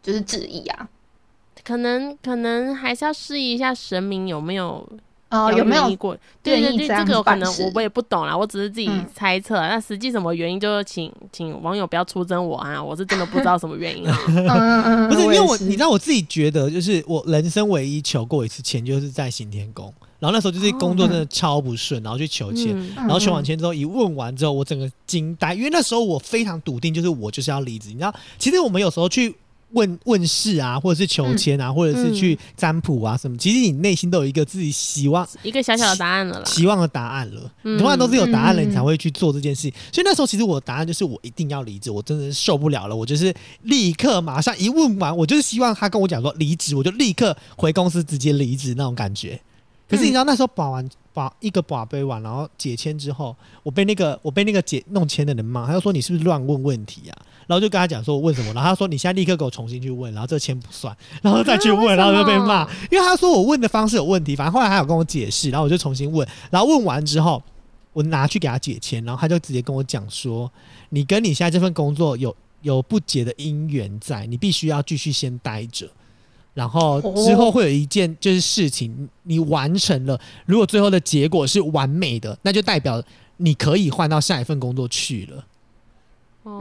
[0.04, 0.88] 就是致意啊。
[1.64, 4.88] 可能可能还是要试一下神明有没有
[5.30, 6.18] 哦，有没有过？
[6.42, 9.56] 对对对，这个有可能我我也不懂啦，我只是自己嗯猜测。
[9.56, 12.84] 那实际什么原因，就是请请网友不要出征我啊！
[12.84, 14.04] 我是真的不知道什么原因
[15.08, 19.94] 不是因为我，你知道我自己觉得，就是我人生唯一求过一次签，就是在行天宫。
[20.20, 27.88] 然后那时候就是工作真的超不顺，然后去求签，嗯然后求完签之后一问完之后，我整个惊呆，因为那时候我非常笃定，就是我就是要离职。
[27.90, 29.34] 你知道，其实我们有时候去
[29.72, 36.46] 问问事啊，或者是求签啊，或者是去占卜啊什么，其实你内心都有一个自己希望一个小小的答案了啦。
[36.46, 37.52] 希望的答案了。
[37.64, 39.72] 嗯你通常都是有答案了，嗯你才会去做这件事。
[39.92, 49.40] 所以那时候其实我的答案就是我一定要离职，我真的是受不了了，我就是立刻马上一问完，我就是希望他跟我讲说离职，我就立刻回公司直接离职那种感觉。
[49.88, 57.18] 可是你知道那时候把完把一个把杯完，然后解签之后，我被那个我被那个解弄签的人骂，他就说你是不是乱问问题啊？
[57.50, 67.42] 然后就跟他讲说我问什么，然后他说你现在立刻给我重新去问，然后这个签不算， 然后再去问，然后就被骂，因为他说我问的方式有问题，反正后来他有跟我解释，然后我就重新问，然后问完之后，
[67.92, 70.52] 我拿去给他解签，然后他就直接跟我讲说，
[70.90, 75.90] 你跟你现在这份工作有有不解的因缘在，你必须要继续先待着。
[76.54, 83.02] 然后之后会有一件就是事情，你完成了，如果最后的结果是完美的，那就代表
[83.38, 85.46] 你可以换到下一份工作去了。
[86.44, 86.60] 哦，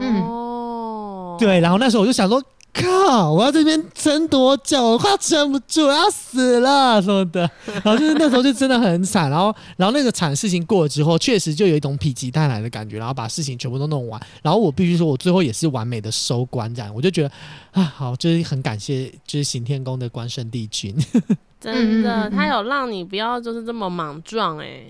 [1.39, 4.91] 对，然后那时候我就想说，靠，我要这边撑多久？
[4.91, 7.49] 我快要撑不住，我要死了什么的。
[7.65, 14.21] 然后就是那时候就真的很惨，然后然后那个惨事情过了之后，确实就有一种否极泰来的感觉，然后把事情全部都弄完。
[14.43, 17.31] 然后我必须说，我最后也是完美的收官，这样我就觉得
[17.71, 20.95] 啊，好，就是很感谢就是行天宫的关圣帝君。
[21.59, 24.81] 真的，他有让你不要就是这么莽撞哎、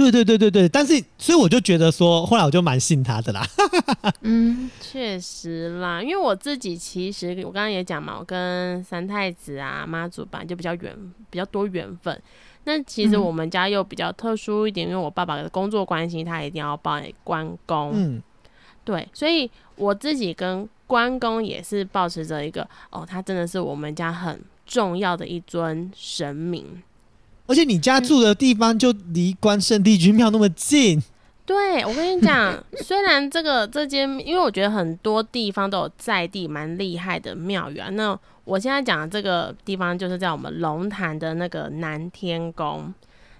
[0.00, 3.46] 对对对对对，但是所以我就觉得说，后来我就蛮信他的啦。
[4.22, 10.96] 嗯确实啦，因为我自己其实我刚刚也讲嘛，我跟三太子啊、妈祖本来就比较缘
[11.28, 12.18] 比较多缘分。
[12.64, 17.92] 那其实嗯我们家又比较特殊一点，因为我爸爸的工作关系，他一定要拜关公。
[17.94, 18.22] 嗯，
[18.84, 26.82] 对，所以我自己跟关公也是保持着一个哦，他真的是我们家很重要的一尊神明。
[27.50, 31.02] 而且你家住的地方就离关圣帝君庙那么近，
[31.44, 37.88] 对，我跟你讲， 虽然这个这间，因为我觉得很多地方都有在地蛮厉害的庙宇啊。
[37.90, 42.94] 那我现在讲的这个地方，就是在我们龙潭的那个南天宫。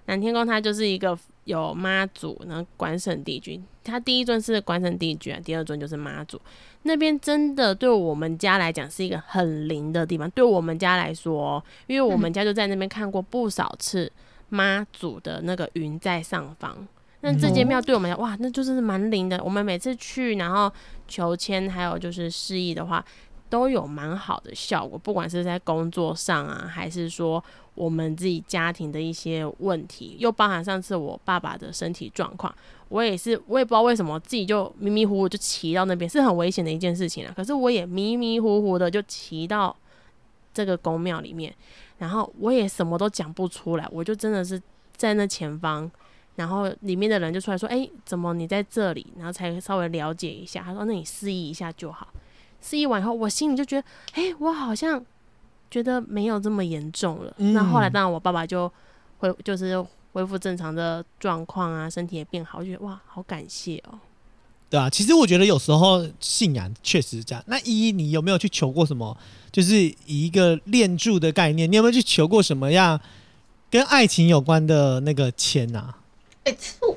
[0.07, 1.17] 南天宫它就是一个
[1.51, 6.41] 有妈祖，然后关圣帝君，他第一尊是关圣帝君啊，第二尊就是妈祖。
[6.83, 14.11] 那边真的对我们家来讲是一个很灵的地方，对我们家来说，因为我们家就在那边看过不少次
[14.49, 16.87] 妈祖的那个云在上方。
[17.23, 19.39] 那这间庙对我们来讲，哇，那就是蛮灵的。
[19.45, 20.73] 我们每次去，然后
[21.07, 23.05] 求签，还有就是示意的话，
[23.51, 24.99] 都有蛮好的效果。
[24.99, 27.43] 不管是在工作上啊，还是说
[27.75, 32.55] 我们自己家庭的一些问题，又包含上次我爸爸的身体状况，
[32.89, 37.33] 我也是，我也不知道为什么自己就迷迷糊糊就骑到那边，是很危险的一件事情啊。
[37.37, 39.77] 可是我也迷迷糊糊的就骑到
[40.55, 41.55] 这个宫庙里面，
[41.99, 44.63] 然后我也什么都讲不出来，我就真的是
[44.97, 45.91] 在那前方。
[46.37, 50.63] 然后里面的人就出来说：“哎，怎么你在这里？”然后才稍微了解一下。
[50.63, 52.09] 他说：“那你示意一下就好。”
[52.63, 55.05] 示意完以后，我心里就觉得：“哎，我好像
[55.71, 58.71] 觉得没有这么严重了。”那后来当然我爸爸就
[59.19, 63.99] 恢就是恢复正常的状况啊，身体也变好，我觉得哇，好感谢哦。
[64.69, 67.43] 对啊，其实我觉得有时候信仰确实是这样。
[67.49, 69.17] 那依依，你有没有去求过什么？
[69.51, 73.01] 就是以一个练柱的概念，你有没有去求过什么样
[73.69, 75.99] 跟爱情有关的那个签啊？
[76.45, 76.97] 哎，其实我，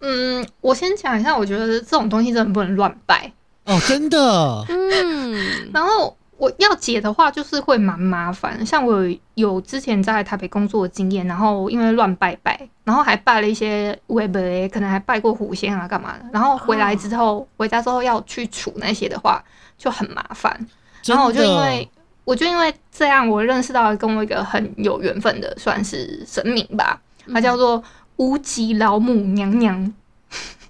[0.00, 3.32] 嗯，我先讲一下，我觉得这种东西真的不能乱拜
[3.66, 4.64] 哦，真的。
[4.68, 8.64] 嗯，然后我要解的话，就是会蛮麻烦。
[8.64, 16.24] 像我有有之前在台北工作的经验，然后因为乱拜拜，然后还拜了一些微博，可能还拜过狐仙啊，干嘛的。
[16.32, 19.44] 然后回来之后，回家之后要去除那些的话，
[19.76, 20.66] 就很麻烦。
[21.04, 21.88] 然后我就因为，
[22.24, 27.00] 我就因为这样，我认识到跟我一个很有缘分的，算是神明吧，
[27.32, 27.82] 他叫做。
[28.18, 29.92] 无极老母娘娘，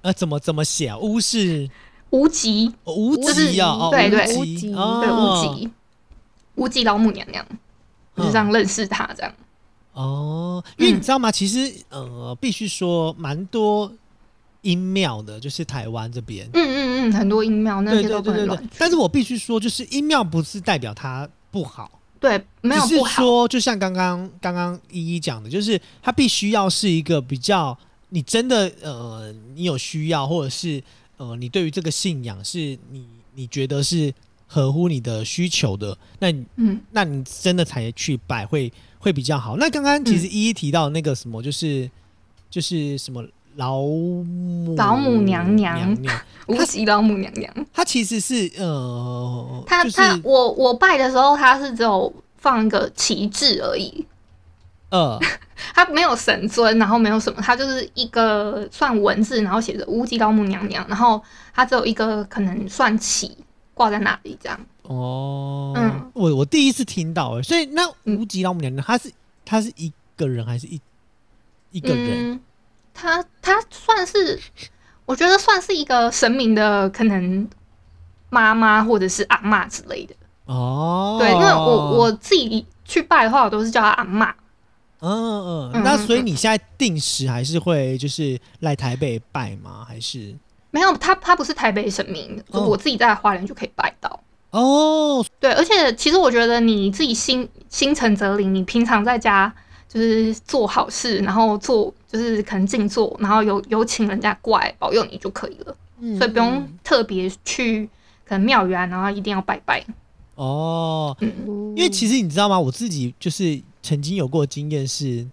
[0.02, 0.98] 呃，怎么怎么写啊？
[0.98, 1.70] 乌是
[2.16, 5.70] 无极，无极啊，对对，无极，对无极，
[6.54, 7.44] 无极老母娘娘，
[8.16, 9.32] 就这样认识他这样。
[9.92, 11.30] 哦，因为你知道吗？
[11.30, 13.92] 其实呃，必须说蛮多
[14.62, 18.68] 音庙的，就是台湾这边，嗯嗯嗯，很多音庙那些都很乱。
[18.78, 21.90] 但是我必须说，就是音庙不是代表它不好。
[22.18, 23.22] 对，没有不好。
[23.22, 27.76] 说，就像刚刚刚刚依依讲的，就是它必须要是一个比较，
[28.08, 30.82] 你真的呃，你有需要，或者是
[31.16, 34.12] 呃，你对于这个信仰是你你觉得是
[34.46, 39.56] 合乎你的需求的，那嗯，那你真的才去拜会会比较好。
[39.56, 41.90] 那刚刚其实一一提到那个什么，就是
[42.50, 43.24] 就是什么
[43.56, 45.96] 老母老母娘娘，
[46.48, 54.06] 无极老母娘娘，她其实是呃，她她我我拜的时候，她是只有放一个旗帜而已，
[54.90, 55.18] 呃，
[55.74, 61.22] 他没有神尊，然后没有什么，他就是一个算文字，然后写着无极老母娘娘，然后
[61.52, 63.36] 他只有一个可能算旗
[63.74, 64.58] 挂在那里这样。
[64.82, 69.12] 哦，嗯，我我第一次听到，所以那无极老母娘娘，她是
[69.44, 70.80] 她是一个人还是一
[71.72, 72.40] 一个人？
[72.94, 74.40] 她她算是，
[75.04, 77.48] 我觉得算是一个神明的可能
[78.30, 80.14] 妈妈或者是阿妈之类的。
[80.44, 84.32] 哦，对，因为我我自己去拜的话，我都是叫她阿妈。
[85.00, 89.84] 嗯嗯，那所以你现在定时还是会就是来台北拜吗？
[89.86, 90.34] 还是
[90.70, 90.96] 没有？
[90.96, 94.20] 他他不是台北神明，我自己在花莲就可以拜到。
[94.50, 99.52] 哦，对，而且其实我觉得你自己心心诚则灵，你平常在家
[99.88, 105.76] 就是做好事，然后做就是可能静坐，然后有有请人家过来保佑你就可以了。
[106.00, 107.86] 嗯，所以不用特别去
[108.26, 109.84] 可能庙宇啊，然后一定要拜拜。
[110.36, 112.58] 哦，因为其实你知道吗？
[112.58, 115.24] 我自己就是曾经有过经验是，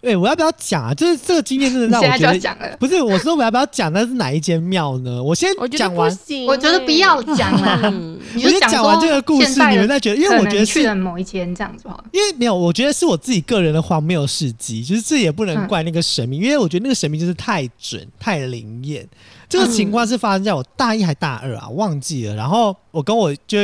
[0.00, 0.94] 哎，我要不要讲啊？
[0.94, 5.22] 就是这个经验真的让我觉得，不是我说我要不要讲那是哪一间庙呢？
[5.22, 6.10] 我先讲完，
[6.48, 7.92] 我觉得不要讲了。
[8.32, 12.02] 你就讲完这个故事，你们再觉得，因为我觉得去了某一间这样子好。
[12.10, 19.06] 因为没有，我觉得是我自己个人的荒谬事迹，就是这也不能怪那个神明，因为我觉得那个神明就是太准、太灵验。
[19.46, 22.34] 这个情况是发生在我大一还大二啊，忘记了。
[22.34, 23.58] 然后我跟我就。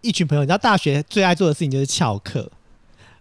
[0.00, 2.48] 一群朋友，你知道大学最爱做的事情就是翘课，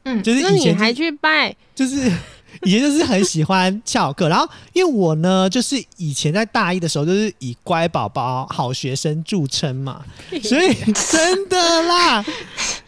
[0.07, 2.11] 嗯，就是以前还去拜，就是
[2.63, 4.29] 以前就是很喜欢翘课。
[4.29, 10.01] 然后因为我呢，就是以前在大一的时候，就是以乖宝宝、好学生著称嘛，
[10.43, 12.25] 所以真的啦，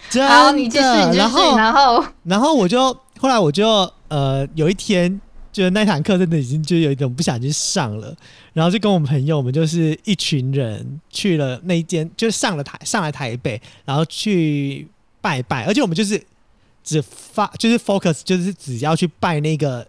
[0.09, 1.13] 真的。
[1.13, 5.19] 然后，然后，然后我就后来我就呃有一天。
[5.51, 8.15] 觉得那堂课真的已经就有一种不想去上了，
[8.53, 14.87] 然后就跟我们朋友，我们就是一群人去了那一间，就上了台上来台北，然后去
[15.19, 16.23] 拜拜，而且我们就是
[16.89, 19.87] 只发就是 focus 就是只要去拜那个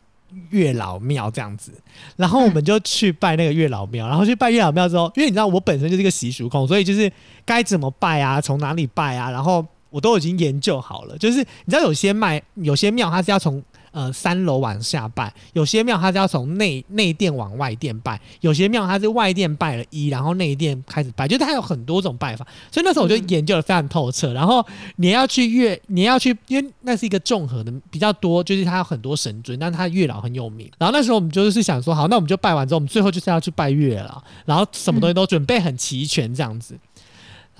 [0.51, 1.73] 月老庙这样子，
[2.17, 7.11] 然后我们就去拜那个月老庙，然后去拜月老庙之后，因为你知道我本身就是一个习俗控，所以就是
[7.45, 13.63] 该怎么拜啊，从哪里拜啊，然后我都已经研究好了，就是你知道有些卖有些庙它是要从。
[13.93, 22.47] 呃三楼往下拜，有些庙它是要从内内殿往外殿拜，有些庙它是外殿拜了一，然后内殿开始拜，就是它有很多种拜法。
[22.71, 24.33] 所以那时候我就嗯研究的非常透彻。
[24.33, 24.65] 然后
[24.97, 30.71] 你要去月，你要去，因为那是一个综合的比较多，就是它有很多神尊，但是它月老很有名。
[30.79, 36.79] 然后那时候我们就是想说，好，那我们就拜完之后，我们最后就是要去拜月老，然后什么东西都准备很齐全这样子。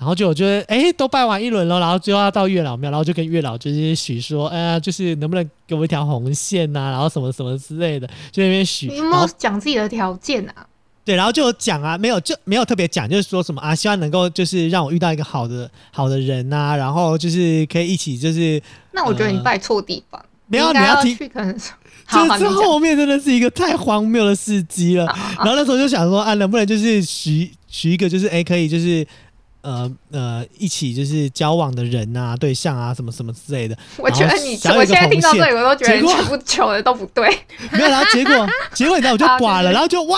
[0.01, 8.87] 然后就我觉得，哎，都拜完一轮了，然后最后要到月老庙，然后就跟月老就是许说，呃，就是能不能给我一条红线呐、然后什么什么之类的，就那边许。
[8.87, 10.65] 你有没有讲自己的条件啊？
[11.05, 18.59] 对，然后就有讲啊，没有就没有特别讲，就是说什么啊，希望能够就是让我遇到一个好的好的人呐、然后就是可以一起就是，
[18.93, 21.69] 那我觉得你呃拜错地方，没有你要听去可能是。
[22.09, 22.49] 这这。
[22.49, 25.05] 后面真的是一个太荒谬的事迹了。
[25.37, 29.05] 然后那时候就想说啊，能不能就是许许一个就是哎可以就是。
[29.61, 37.27] 呃呃，一起就是交往的人啊、对象啊，什么什么之类的，我觉得你，我现在听到这里，我都觉得你全部求的都不对。
[37.71, 40.17] 没有，然后结果 结果你知道我就啊寡了，然后就哇，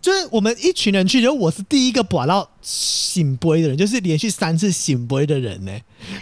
[0.00, 5.72] 就是我们一群人去，就我是第一个寡到醒杯的人，就是连续三次醒杯的人呢、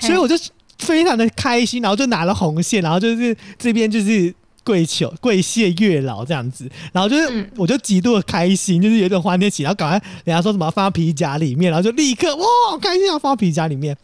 [0.01, 0.35] 所以我就
[0.79, 4.35] 非常的开心，然后就拿了红线，然后就是这边就是。
[4.65, 13.97] 跪求跪谢月老这样子，然后就是、嗯我就极度的开心，就是有点欢天喜，然后赶快人家说什么要放到皮夹里面，然后就立刻哇好开心要放到皮夹里面，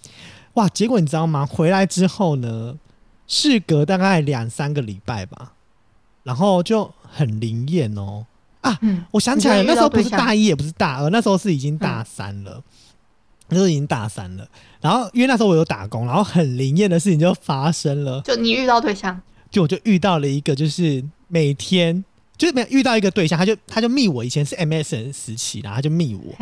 [0.55, 0.69] 哇！
[0.69, 1.45] 结果你知道吗？
[1.47, 2.75] 回来之后呢，
[3.27, 5.53] 事隔大概两三个礼拜吧，
[6.23, 8.25] 然后就很灵验哦。
[8.81, 12.63] 嗯，我想起来那时候不是大一，也不是大二，那时候是已经大三了。
[13.49, 14.45] 那时候已经大三了，
[14.81, 19.23] 然后因为那时候我有打工，然后很灵验的事情就发生了，就你遇到对象，
[19.57, 22.05] 就我就遇到了一个，就是每天
[22.37, 26.35] 就是没有遇到一个对象，他就他就密我，以前是 MSN 时期，然后他就密我，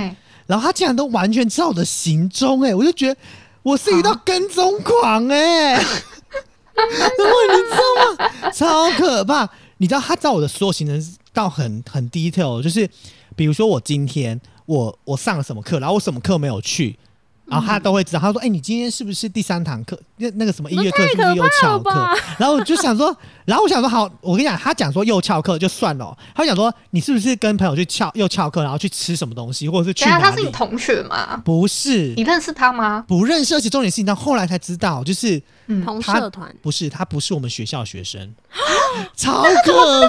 [0.48, 3.20] 然后他竟然都完全知道我的行踪，哎，我就觉得
[3.62, 8.50] 我是遇到啊跟踪狂、哎， 然后你知道吗？
[8.50, 9.48] 超可怕！
[9.77, 12.90] 你知道他知道我的所有行程到很很 detail，就是
[13.37, 16.98] 比如说我今天我我上了什么课，然后我什么课没有去。
[17.46, 19.98] 然后他都会知道，他说：“哎、你今天是不是第三堂课？
[20.16, 21.90] 那那个什么音乐课是不是又翘课？”？
[22.38, 30.30] 然后我就想说，然后我想说，好，我跟你讲，他讲说又翘课就算了哦，他讲说你是不是跟朋友去翘又翘课，然后去吃什么东西，或者是去等一下哪里？
[30.30, 31.40] 他是你同学吗？
[31.44, 33.04] 不是你，认识他吗？
[33.07, 38.35] 不认识，而且重点是你到后来才知道，就是嗯，同他社团不是他不是我们学校学生，
[39.14, 40.09] 超可怕，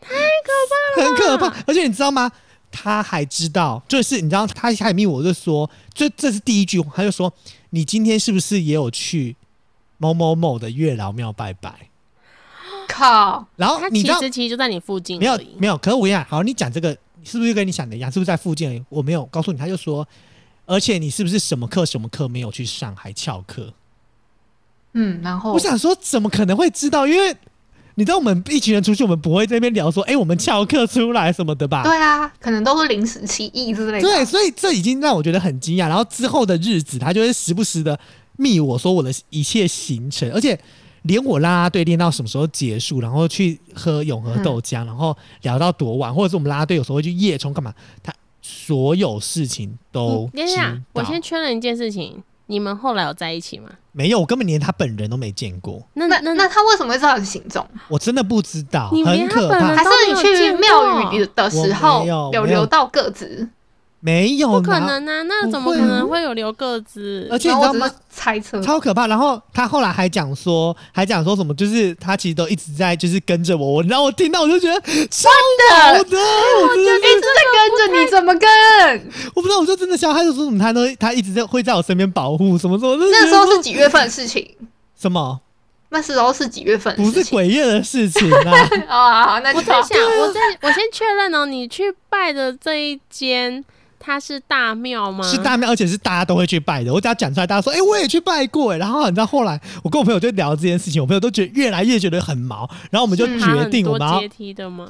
[0.00, 1.54] 太可怕了，很可怕。
[1.66, 2.30] 而且你知道吗？
[2.70, 7.32] 他还知道，就是你知道，他还密我就说，这这是第一句话，他就说
[7.70, 9.36] 你今天是不是也有去
[9.96, 11.88] 某某某的月老庙拜拜？
[12.88, 15.38] 靠，然后你知道其实其实就在你附近没有。
[15.58, 18.10] 没有，可是我跟你讲，好，你讲这个是不是跟你想的一样？
[18.10, 18.82] 是不是在附近而已？
[18.88, 20.06] 我没有告诉你，他就说，
[20.66, 23.72] 而且你是不是什么课什么课没有去上，还翘课？
[24.94, 27.06] 嗯，然后我想说，怎么可能会知道？
[27.06, 27.36] 因为
[27.98, 31.82] 你知道，我们一群人出去，我们不会在那边聊说，哎、我们翘课出来什么的吧？
[31.82, 34.02] 对啊，可能都是临时起意之类的。
[34.02, 35.88] 对，，所以这已经让我觉得很惊讶。
[35.88, 37.98] 然后之后的日子，他就会时不时的
[38.36, 40.56] 密我说我的一切行程，而且
[41.02, 53.68] 连我啦啦队练到什么时候结束，然后去喝永和豆浆，然后聊到多晚，或者是我们啦啦队有时候会去夜冲干嘛，他所有事情都知等一下，我先确认一件事情，你们后来有在一起吗？
[53.92, 57.66] 没有，我根本连他本人都没见过，那那那那他为什么会知道你行踪？
[57.88, 59.76] 我真的不知道，你连很可怕人。
[59.76, 63.48] 还是你去庙宇的时候我没有有没有留到个子？
[64.00, 67.26] 没有，不可能啊，那怎么可能会有留个子？
[67.30, 67.90] 而且你知道吗？
[68.08, 69.06] 猜测，超可怕。
[69.08, 75.28] 然后他后来还讲说，还讲说什么，就是他其实都一直在就是跟着我， 我然后我听到我就觉得超
[75.72, 78.48] 好的，我真的一直在跟着你，怎么跟？
[79.34, 84.54] 我不知道，我就真的笑，他就说什么他都他一直在会在我身边保护什么什么，那时候是几月份的事情？
[84.96, 85.40] 什么
[85.90, 87.64] 那时候是几月份不是鬼月？
[87.64, 88.52] 的事情啊？
[88.88, 93.64] 啊，那我在想，我在我先确认哦，你去拜的这一间，
[93.98, 95.22] 它是大庙吗？
[95.28, 96.92] 是大庙，而且是大家都会去拜的。
[96.92, 104.88] 我只要讲出来，大家说：“哎、我也去拜过。”哎，然后你知道后来我跟我朋友就聊这件事情，我朋友都觉得越来越觉得很毛，然后我们就嗯决定我们要阶梯的吗？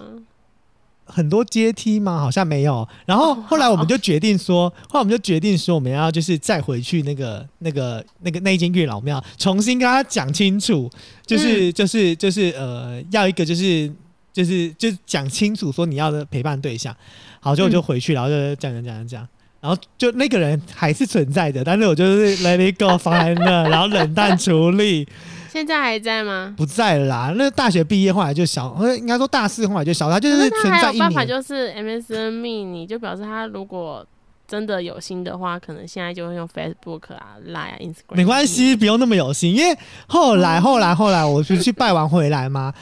[1.11, 2.19] 很多阶梯吗？
[2.19, 2.87] 好像没有。
[3.07, 10.91] 然后后来我们就决定说，后来我们就决定说，我们要就是再回去那个那个那个那一间月老庙，重新跟他讲清楚，
[11.25, 13.91] 就是、就是就是呃，要一个就是
[14.39, 16.95] 就是就是讲清楚说你要的陪伴对象。
[17.41, 19.29] 好，就我就回去，然后就讲讲讲讲讲。
[19.61, 25.05] 然后就那个人还是存在的，但是我就是 let it go 放在那，然后冷淡处理，
[25.53, 26.55] 现在还在吗？
[26.57, 27.35] 不在了啦。
[27.37, 30.95] 那大学毕业后来就小，呃应该说大四后来就小，他就是可是他还存在一年。
[30.95, 34.07] 有办法，就是 MSN 密你，就表示他如果
[34.47, 38.15] 真的有心的话，可能现在就会用 Facebook 啊、Line 啊、Instagram。
[38.15, 42.73] 没关系，不用那么有心，因为后来后来后来，我就去拜完回来嘛，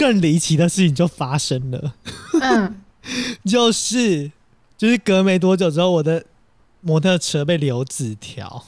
[0.00, 1.94] 更离奇的事情就发生了，
[2.40, 2.80] 嗯，
[3.44, 4.32] 就是
[4.78, 6.24] 就是隔没多久之后，我的
[6.80, 8.64] 摩托车被留纸条，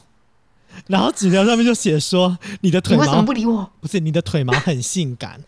[0.89, 3.73] 然后纸条上面就写说你的腿你为什么毛不理我？
[3.81, 5.41] 不是你的腿毛很性感，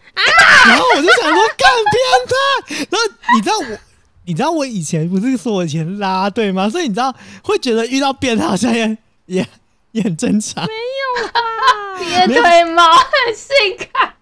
[0.67, 3.79] 然后我就想说干变态，然后你知道我。
[4.27, 6.67] 你知道我以前不是说我以前拉队吗？
[6.71, 9.47] 所以你知道会觉得遇到变态好像也也
[9.93, 10.67] 也很正常。
[12.01, 14.15] 你的腿毛很性感，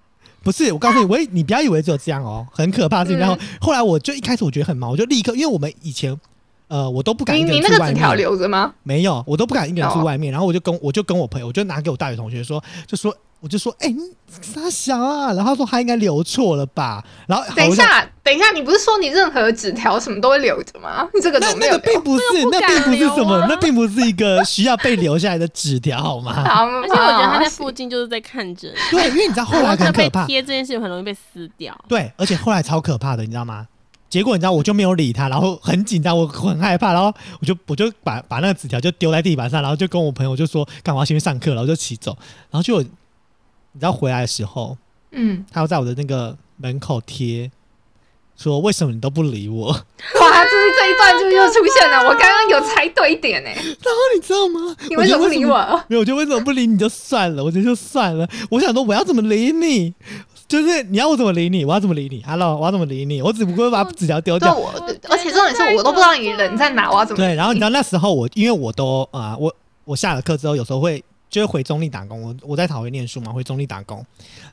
[0.43, 3.19] 不是，我告诉你，我以你不要以为只有这样哦，很可怕的事情。
[3.19, 6.19] 然后后来我就一开始我觉得很忙，我就立刻，因为我们以前
[6.73, 8.73] 呃我都不敢你一个你那个纸条人住外面，留着吗？
[8.83, 10.33] 没有，我都不敢一个人住哦外面。
[10.33, 13.99] 然后我就跟我就跟我朋友，我就拿给我大学同学说，就说我就说，哎、你
[14.41, 21.07] 傻小啊，然后他说他应该留错了吧，然后等一下，等一下，你不是说你任何纸条什么都会留着吗？
[21.13, 21.79] 你 这个怎那那个？
[21.81, 26.33] 并不是，不那并不是什么，啊那并不是一个需要被留下来的纸条，好吗？
[26.49, 31.77] 好，而且我觉得他在啊附近就是在看着，对，因为你知道后来很可怕， 贴这件事情很容易被撕掉。
[31.89, 33.67] 对，而且后来超可怕的，你知道吗？
[34.13, 37.11] 结果你知道，我就没有理他，然后很紧张，我很害怕，然后
[37.41, 42.15] 我就我就把把那个纸条就丢在地板上，然后就跟我朋友就说，干嘛先去上课，然后就骑走，
[42.51, 42.89] 然后就你
[43.81, 44.77] 知道回来的时候，
[45.13, 47.51] 嗯，他要在我的那个门口贴，
[48.37, 49.69] 说为什么你都不理我？
[49.69, 52.07] 哇，就是这一段就又出现了。
[52.07, 54.77] 我刚刚有猜对一点呢，然后你知道吗？
[54.91, 55.55] 你为什么不理我？
[55.55, 55.85] 我？
[55.89, 58.29] 没有，我就为什么不理你就算了，我觉得就算了。
[58.51, 59.95] 我想说我要怎么理你？
[60.53, 61.65] 就是你要我怎么理你？
[61.65, 63.23] 我要怎么理你？Hello，我要怎么理你？
[63.23, 64.55] 我只不过把纸条丢掉。
[64.55, 64.71] 我，
[65.09, 67.17] 而且重点是我都不知道你人在哪，我要怎么？
[67.17, 69.51] 对，然后你知道那时候我，因为我都啊、我
[69.87, 71.03] 我下了课之后，有时候会
[71.33, 72.23] 就会回中立打工。
[72.23, 73.97] 我我在桃园念书嘛，回中立打工，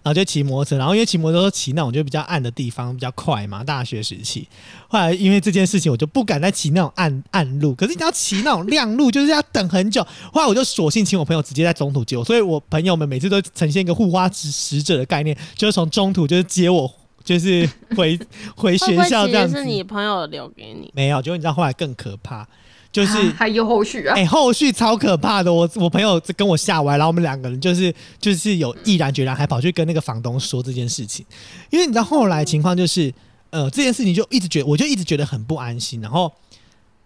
[0.01, 0.77] 然后就骑摩托车。
[0.77, 4.47] 然后因为骑摩托车骑那种就比较暗的地方比较快嘛，大学时期。
[4.87, 7.75] 后来因为这件事情，我就不敢再骑那种暗暗路。
[7.75, 10.01] 可是你要骑那种亮路，就是要等很久。
[10.31, 16.89] 后来我就索性请我朋友直接在中途接我，所以我朋友们每次都呈现一个护花使使者的概念，就是从中途就是接我，
[17.25, 18.17] 就是回
[18.55, 19.57] 回学校这样子。
[19.57, 20.89] 是你朋友留给你？
[20.95, 22.47] 没有，结果你知道后来更可怕，
[22.91, 23.17] 就是。
[23.17, 31.25] 啊还有后续啊哎、，后续超可怕的，我我朋友跟我吓歪，然后我们两个人就是就是有毅然决然，还跑去跟那个房东说这件事情，
[31.69, 33.13] 因为你知道后来情况就是，
[33.49, 36.31] 呃，这件事情就一直觉我就一直觉得很不安心，然后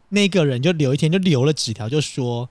[0.09, 2.49] 那个人就留一天就留了纸条，就说，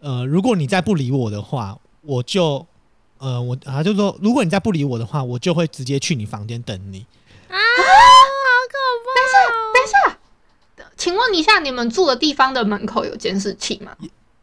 [0.00, 2.66] 呃，如果你再不理我的话，我就。
[3.22, 7.04] 呃，我啊，就说，如果你再不理我的话，我就会直接去你房间等你。
[7.48, 7.58] 啊，好
[8.72, 9.12] 可怕！
[9.14, 9.36] 等一下
[9.74, 10.18] 等一下，
[11.00, 13.90] 请问一下，你们住的地方的门口有监视器吗？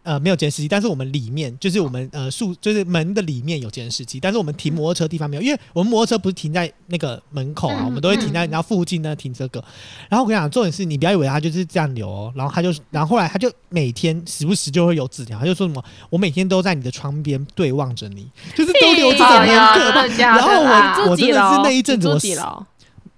[0.02, 9.64] 呃，没有监视器，但是我们里面就是我们呃宿就是门的里面有监视器，但是我们停摩托车地方没有，因为我们摩托车不是停在那个门口啊，嗯我们都会停在嗯然后附近呢停这个。
[10.10, 20.08] 然后我跟你讲，重点是你不要以为他就是这样留哦，然后他就然后后来他就每天时不时就会有纸条，他就说什么我每天都在你的窗边对望着你，就是都留这种很可怕。
[20.08, 22.66] 然后啊我我真的是那一阵子你我？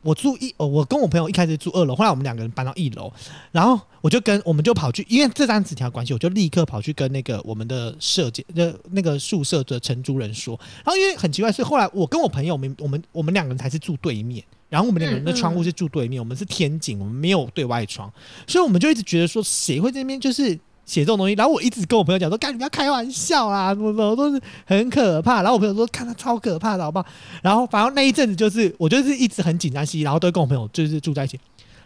[0.02, 3.12] 我住一，哦，我跟我朋友一开始住二楼，后来我们两个人搬到一楼，
[3.52, 18.12] 然后我就跟我们就跑去，因为这张纸条关系，我就立刻跑去跟那个我们的设计的那个宿舍的承租人说，然后因为很奇怪是后来我跟我朋友，我们我们我们两个人才是住对面，然后我们两个人的窗户是住对面，我们是天井，我们没有对外窗，
[18.48, 20.58] 所以我们就一直觉得说谁会在那边就是。
[20.90, 27.06] 写这种东西，然后我一直跟我朋友讲说：“干，你不要开玩笑啊，什么什么都是很可怕。”然后我朋友说：“看他超可怕的，好不好？”
[27.44, 31.40] 然后反正那一阵子就是我就是一直很紧张兮兮，然后都跟我朋友就是住在一起。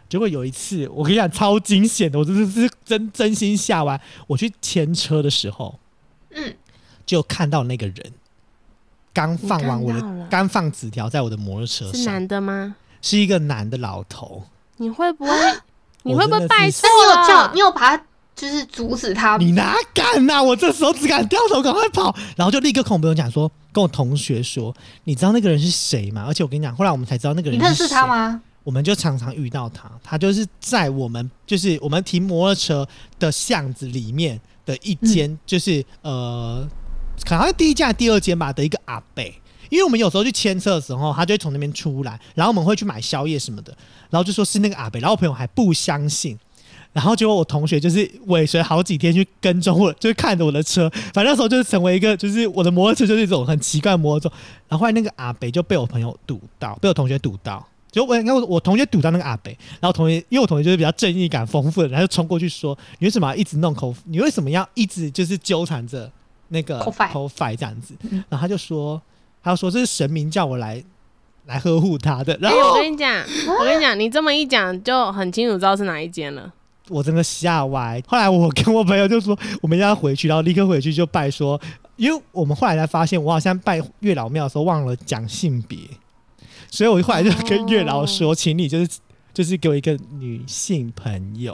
[0.07, 3.99] 结果有一次，我跟你讲超惊险的，我真的是真真心吓完。
[4.27, 5.77] 我去牵车的时候，
[6.31, 6.53] 嗯，
[7.05, 8.11] 就看到那个人
[9.11, 12.75] 刚放完我的刚放纸条在我的摩托车是，男的吗？
[13.01, 14.43] 是一个男的老头。
[14.77, 15.31] 你会不会？
[16.03, 17.51] 你会不会拜错那你有叫了？
[17.53, 18.03] 你有把他
[18.35, 19.37] 就是阻止他？
[19.37, 26.25] 你哪敢呐、我这时候只敢掉头赶快跑，然后就立刻跟我朋友讲说，跟我同学说，你知道那个人是谁吗？
[26.27, 27.93] 而且我跟你讲，后来我们才知道那个人你认识是？
[27.93, 28.41] 他吗？
[28.63, 32.87] 我们就常常遇到他，他就是在我们就是我们停摩托车
[33.19, 36.65] 的巷子里面的一间，就是、呃，
[37.25, 39.23] 可能是第一间、第二间吧的一个阿伯。
[39.69, 43.75] 因为我们有时候去牵车的时候，他就会从那边出来，然后我们会去买宵夜什么的，
[44.09, 46.37] 然后就说是那个阿伯，然后我朋友还不相信，
[46.93, 54.35] 然后结果我同学就是尾随好几天去跟踪我，就是看着我的车，反正那时候就是成为一个，就是我的摩托车就是一种很奇怪的摩托车，
[54.69, 57.65] 然后后来那个阿北就被我朋友堵到，被我同学堵到。
[57.91, 63.93] 就我，你看我我同学堵到那个阿北，然后同学，因为我同学就是比较正义感丰富的人，他就冲过去说：“你为什么要一直弄口？
[64.05, 66.11] 你为什么要一直就是纠缠着
[66.47, 68.99] 那个 口饭口饭这样子？”嗯然后他就说
[69.43, 70.83] ：“他就说这是神明叫我来
[71.45, 73.23] 来呵护他的。”然哎、后我跟你讲，
[73.59, 76.51] 我跟你讲，你这么一讲，就很清楚知道是哪一间了。
[76.89, 78.01] 我真的吓歪。
[78.07, 81.59] 后来我跟我朋友就说，我们要回去，然后立刻回去就拜说，
[81.95, 85.79] 因为我们后来才发现，我好像拜月老庙的时候忘了讲性别，
[86.69, 88.99] 所以我后来就跟月老说，请你就是
[89.33, 91.53] 就是给我一个女性朋友。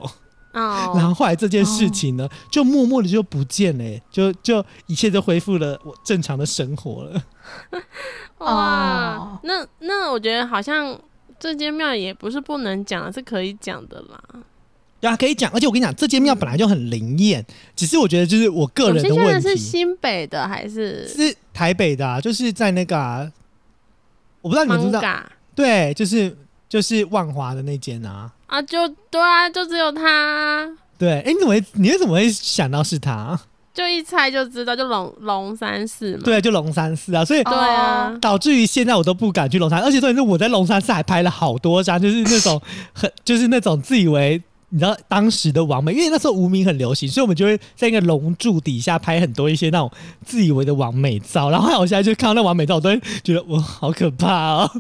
[0.51, 7.23] 哦，然后后来这件事情呢，就默默的就不见了耶，就就一切都恢复了我正常的生活了。
[8.39, 10.99] 哇哦，那那我觉得好像
[11.39, 14.19] 这间庙也不是不能讲，是可以讲的啦。
[15.01, 17.45] 对啊，可以讲，而且我跟你讲，这间庙本来就很灵验，
[17.75, 23.31] 只是我觉得就是我个人的问题，是新北的还是是台北的、啊，就是在那个、啊，
[24.41, 25.23] 我不知道你们知道，
[25.55, 26.35] 对，就是
[26.67, 28.31] 就是万华的那间啊。
[28.47, 28.61] 啊？
[28.61, 33.39] 就对啊，就只有他，对，哎，你怎么会你为什么会想到是他？
[33.71, 36.21] 就一猜就知道，就龙龙山寺嘛。
[36.25, 49.91] 对，就龙山寺啊，所以对啊，导致于现在我都不敢去龙山，而且重点是我在龙山寺还拍了好多张，就是那种很 就是那种自以为你知道当时的完美，因为那时候无名很流行，所以我们就会在一个龙柱底下拍很多一些那种
[50.23, 51.49] 自以为的完美照。
[51.49, 54.71] 然后后来我现在就看到那完美照，我都会觉得哇好可怕哦。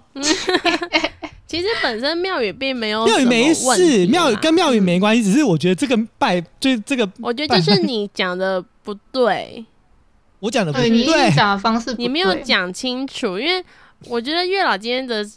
[1.47, 9.65] 其实本身庙宇并没有庙宇没事，啦庙宇跟庙宇没关系，只是我觉得这个拜就是这个我觉得就是你讲的不对，
[10.39, 13.65] 我讲的不对你，讲的方式不你没有讲清楚，因为
[14.05, 15.27] 我觉得月老今天的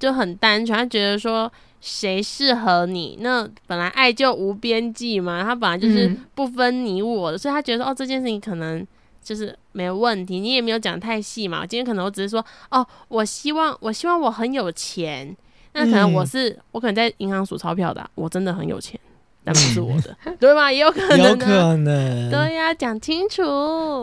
[0.00, 1.50] 就很单纯，他觉得说
[1.80, 6.18] 谁适合你，那本来爱就无边际嘛，他本来就是嗯。
[6.34, 8.86] 不分你我的，所以他觉得说哦这件事情可能
[9.22, 15.36] 就是没有问题，你也没有讲太细嘛，今天可能我只是说哦，我希望我希望我很有钱，
[15.74, 18.98] 那可能我嗯是、我可能在银行数钞票的啊、我真的很有钱，
[19.44, 20.72] 但不是我的， 对吧？
[20.72, 23.42] 也有可能、啊，有可能，对呀、讲清楚，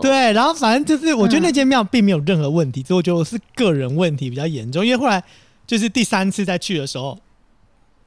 [0.02, 5.24] 对，然后反正就是，我觉得嗯那间庙并没有任何问题，只是我觉得我是个人问题比较严重，因为后来
[5.66, 7.18] 就是第三次再去的时候，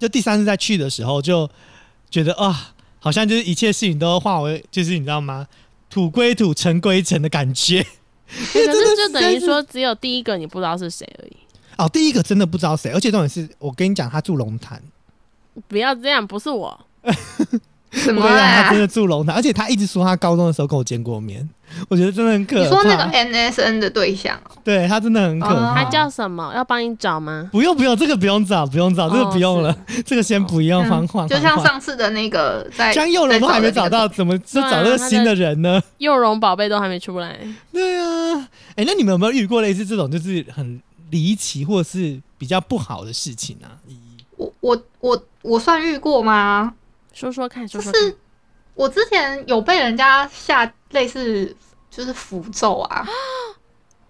[0.00, 1.48] 就第三次再去的时候，就
[2.10, 5.46] 觉得啊，好像就是一切事情都化为，就是你知道吗？
[5.88, 7.80] 土归土，尘归尘的感觉。
[8.30, 11.36] 欸可是就等于说只有第一个你不知道是谁而已。
[11.76, 14.82] 哦，第一个真的不知道谁，而且重点是我跟你讲，他住龙潭，
[15.68, 16.86] 不要这样，不是我。
[17.90, 18.80] 什么我跟你讲，他真啊？
[18.80, 21.48] 的住龙潭，而且他一直说他高中的时候跟我见过面，
[21.88, 22.62] 我觉得真的很可怕。
[22.62, 25.82] 你说那个 NSN 的对象哦，对他真的很可哦怕。
[25.82, 26.52] 他叫什么？
[26.54, 27.48] 要帮你找吗？
[27.50, 29.76] 不用不用，这个不用找，不用找，这个哦不用了，
[30.06, 31.28] 这个先不用，缓嗯缓。
[31.28, 35.82] 就像上次的那个在江佑龙都还没找到，怎么就找那个新的人呢？
[35.98, 37.36] 幼荣宝贝都还没出来。
[37.72, 40.80] 对啊，哎、那你们有没有遇过类似这种就是很
[41.10, 43.74] 离奇或者是比较不好的事情啊？
[44.36, 46.72] 我我我我算遇过吗？
[47.20, 48.02] 说说看，说就说看。
[48.02, 48.16] 是
[48.74, 51.54] 我之前有被人家下类似
[51.90, 53.06] 就是符咒啊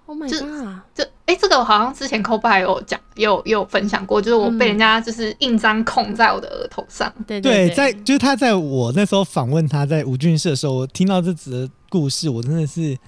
[0.07, 0.79] ，Oh my 就 god！
[0.95, 12.99] 就哎、这个我好像之前 c o b 也有讲，也有也有分享过，就是我被人家就是印章控在我的额头上，对对，对，在就是他在我那时候访问他在吴俊社的时候，我听到这则故事，我真的是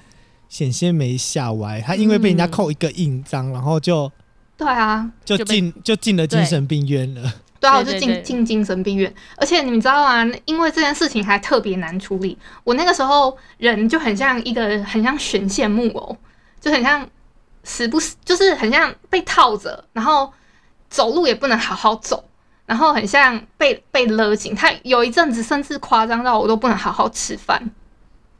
[0.49, 1.81] 险些没吓歪。
[1.81, 4.11] 他因为被人家嗯扣一个印章，然后就
[4.57, 7.33] 对啊，就进就进了精神病院了。
[7.63, 10.29] 对啊，我就进进精神病院，而且你们知道吗？
[10.47, 12.37] 因为这件事情还特别难处理。
[12.65, 16.17] 我那个时候人就很像一个很像悬线木偶，
[16.61, 17.09] 就很像
[17.63, 20.33] 时不时就是很像被套着，然后
[20.91, 22.25] 走路也不能好好走，
[22.67, 24.57] 然后很像被被勒紧。
[24.57, 27.71] 他有一阵子甚至夸张到我都不能好好吃饭，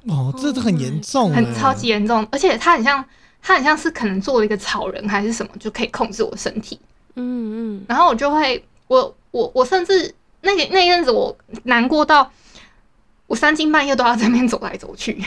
[0.09, 2.27] 哦，这都很严重、欸，很超级严重。
[2.33, 3.05] 而且他很像
[3.41, 6.81] 他很像是可能做了一个草人还是什么，就可以控制我身体。
[7.15, 11.35] 嗯嗯，然后我就会，我我我甚至那个那一阵子我
[11.65, 12.31] 难过到，
[13.27, 15.25] 我三更半夜都要在那边走来走去。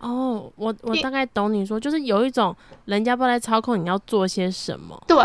[0.00, 2.54] 哦，我我大概懂你说，就是有一种
[2.84, 5.16] 人家不来操控你要做些什么，对，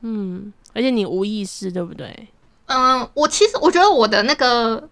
[0.00, 2.28] 嗯，而且你无意识，对不对？
[2.66, 4.88] 嗯，我其实我觉得我的那个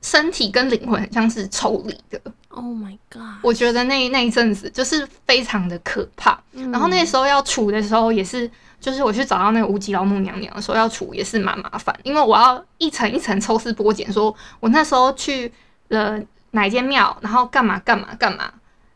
[0.00, 3.38] 身体跟灵魂很像是抽离的，Oh my god！
[3.42, 6.42] 我觉得那那一阵子就是非常的可怕。
[6.54, 8.50] 嗯然后那时候要处的时候也是，
[8.82, 15.50] 就是我去找到那个无极老母娘娘的时候要除也是蛮麻烦，因为我要一层一层抽丝剥茧，说我那时候去
[15.88, 16.20] 了
[16.50, 18.52] 哪间庙，然后干嘛干嘛干嘛。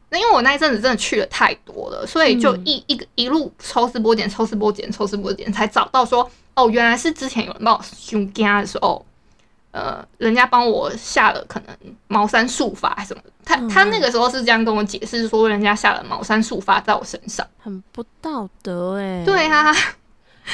[0.09, 9.05] 那因为我那一阵子真的去了太多了，所以就嗯一、一个一路抽丝剥茧、抽丝剥茧、抽丝剥茧，才找到说哦，原来是之前有人帮我修家的时候，
[9.77, 11.77] 呃，人家帮我下了可能
[12.09, 13.31] 茅山术法还是什么的。
[13.45, 17.47] 他嗯他那个时候是这样跟我解释说，人家下了茅山术法在我身上。
[17.59, 19.23] 很不道德哎。
[19.25, 19.71] 对，啊，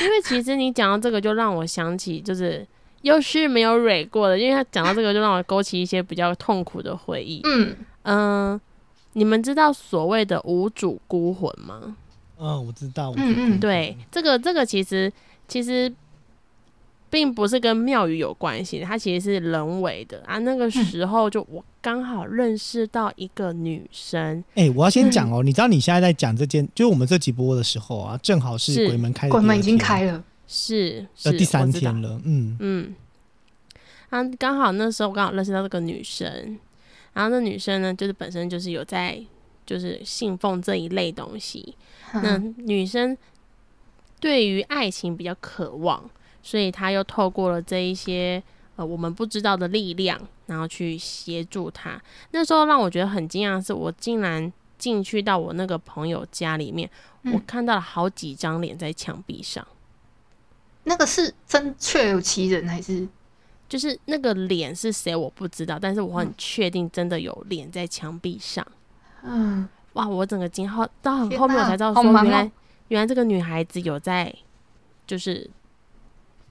[0.00, 2.66] 因为其实你讲到这个，就让我想起就是。
[3.02, 7.40] 又是没有蕊过的，因为他讲到这个，就让我勾起一些比较痛苦的回忆。
[7.42, 8.60] 嗯，嗯、
[9.14, 11.96] 你们知道所谓的无主孤魂吗？
[12.38, 15.12] 嗯，我知道，嗯嗯对，这个这个其实
[15.48, 15.92] 其实
[17.12, 20.22] 并不是跟庙宇有关系，它其实是人为的。
[20.24, 20.38] 啊。
[20.38, 32.94] 那个时候就我刚好认识到一个女生，哎、我要先讲哦，你知道你现在在讲这件，就是我们这几波的时候啊，正好是是鬼门开的鬼门已经开了，是是呃第三天了，嗯，嗯，
[34.08, 36.58] 啊，刚好那时候我刚好认识到这个女生，
[37.12, 39.22] 然后那女生呢，就是本身就是有在
[39.66, 41.76] 就是信奉这一类东西。
[42.14, 43.14] 那嗯女生
[44.18, 46.08] 对于爱情比较渴望，
[46.42, 48.42] 所以他又透过了这一些
[48.76, 52.00] 呃我们不知道的力量，然后去协助他。
[52.32, 56.90] 那时候让我觉得很惊讶的是，我竟然进去到我那个朋友家里面，
[57.24, 59.66] 我嗯看到了好几张脸在墙壁上。
[60.84, 63.06] 那个是真确有其人还是？
[63.68, 68.66] 就是那个脸是谁我不知道，但是我很确定真的有脸在墙壁上。
[69.22, 70.06] 嗯，哇！
[70.06, 72.50] 我整个惊后到很后面我才知道说，原来、哦
[72.88, 74.34] 原来这个女孩子有在
[75.06, 75.48] 就是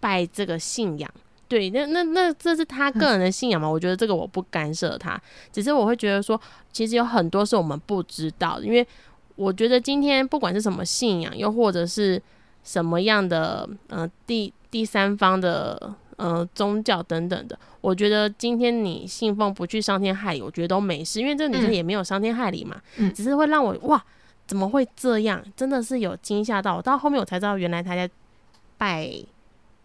[0.01, 1.09] 拜这个信仰。
[1.47, 3.69] 对，那那那这是他个人的信仰嘛？
[3.69, 5.21] 我觉得这个我不干涉他，
[5.51, 6.39] 只是我会觉得说，
[6.71, 8.87] 其实有很多是我们不知道的，因为
[9.35, 12.21] 我觉得今天不管是什么信仰，又或者是
[12.63, 24.01] 什么样的呃第第三方的呃宗教等等的，我觉得今天你信奉不去伤天害理，我觉得都没事，因为这个女生嗯也没有伤天害理嘛，嗯只是会让我哇，
[24.47, 25.43] 怎么会这样？
[25.57, 28.09] 真的是有惊吓到我，到后面我才知道原来她在
[28.77, 29.11] 拜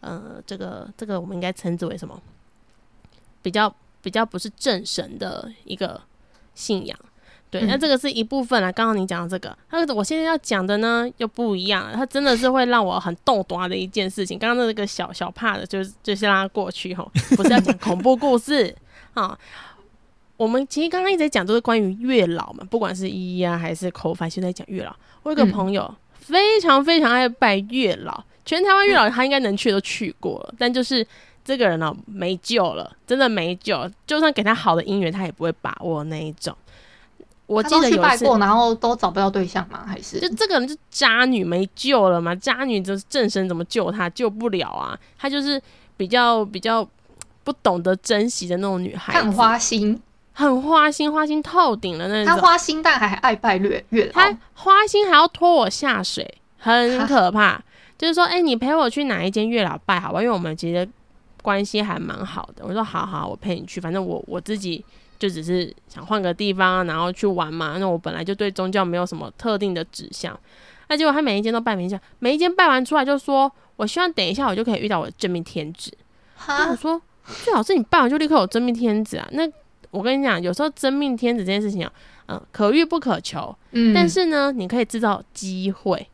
[0.01, 2.21] 呃这个这个我们应该称之为什么？
[3.43, 3.73] 比较
[4.03, 6.01] 比较不是正神的一个
[6.55, 6.99] 信仰。
[7.49, 8.73] 对，那嗯这个是一部分啦。
[8.73, 14.37] 刚刚你讲的这个，那个我现在要讲的呢又不一样了，它真的是会让我很动短的一件事情。
[14.37, 18.75] 刚刚那个小小怕的，就是就先让它过去吼，不是要讲恐怖故事
[19.15, 19.39] 啊。
[20.37, 24.95] 我们其实刚刚一直在讲都是关于月老嘛，不管是依依啊还是口反，现在讲月老。
[25.23, 31.07] 我有个嗯朋友、非常非常爱拜月老，全台湾月老他应该能去的都去过了，但就是
[31.45, 36.57] 这个人呢、没救了，真的没救，就算给他好的姻缘，他也不会把握那一种。
[37.47, 39.85] 我他都记得有一次，去拜过，然后都找不到对象吗？
[39.87, 45.61] 还是就这个人就渣女没救了嘛，渣女就是正神怎么救她救不了啊，她就是
[45.97, 46.89] 比较比较
[47.45, 50.01] 不懂得珍惜的那种女孩子，看花心？
[50.33, 52.43] 很花心，花心透顶了那他种。
[52.43, 54.37] 花心，但还爱拜月月她老。
[54.53, 57.63] 花心还要拖我下水，很可怕。
[57.99, 60.21] 就是说，哎、你陪我去哪一间月老拜好吧？
[60.23, 60.87] 因为我们其实
[61.43, 62.65] 关系还蛮好的。
[62.67, 64.85] 我说好好，我陪你去，反正我我自己
[65.19, 67.77] 就只是想换个地方，然后去玩嘛。
[67.79, 70.39] 那我本来就对宗教没有什么特定的指向。
[70.89, 75.91] 那结果他每一间都拜每一间，每一间拜完出来就说，我希望等一下我就可以遇到我的真命天子。
[76.47, 77.01] 那我，说
[77.45, 79.27] 最好是你拜完就立刻有真命天子啊。
[79.33, 79.43] 那
[79.91, 81.93] 我跟你讲，有时候真命天子这件事情啊，
[82.27, 83.57] 嗯、可遇不可求。
[83.73, 86.07] 嗯但是呢，你可以制造机会。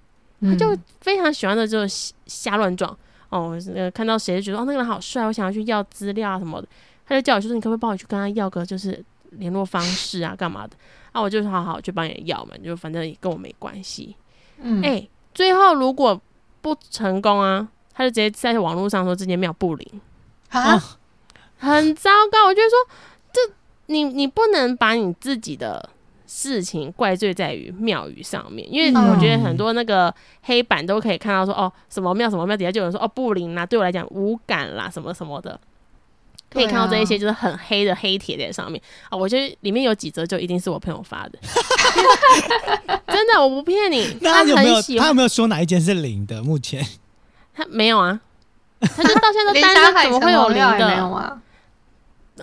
[0.43, 2.97] 他就非常喜欢的就是瞎瞎乱撞。
[3.31, 6.69] 哦，呃，看到谁就觉得哦那个人好帅，我想要去要资料啊什么的，
[7.07, 10.77] 他就叫我就说你可不可以帮我去跟他要个就是联络方式啊干嘛的。
[11.13, 14.15] 啊，我就说好好，我去帮你要嘛，就反正也跟我没关系。
[14.59, 14.83] 嗯。
[14.83, 16.21] 哎、最后如果
[16.61, 20.01] 不成功啊，他就直接在网络上说这间庙不灵，
[20.51, 20.79] 啊，
[21.59, 22.47] 很糟糕。
[22.47, 22.77] 我就说
[23.33, 23.41] 这
[23.87, 25.91] 你你不能把你自己的
[26.35, 30.13] 事情怪罪在于庙宇上面，因为嗯我觉得很多那个
[30.45, 35.61] 黑板都可以看到说哦什么庙什么庙底下就有人说哦不灵啦，对我来讲无感啦什么什么的。
[36.49, 41.39] 可以看到这一些就是很黑的黑帖在上面啊，我觉得里面有几则就一定是我朋友发的，
[43.09, 46.43] 真的我不骗你，那他有没有很喜欢他有没有说哪一间是零的？
[46.43, 46.83] 目前
[47.55, 48.21] 他没有啊，
[48.81, 51.15] 他就到现在都 单身，怎么会有零隍庙也没有的？
[51.15, 51.39] 啊？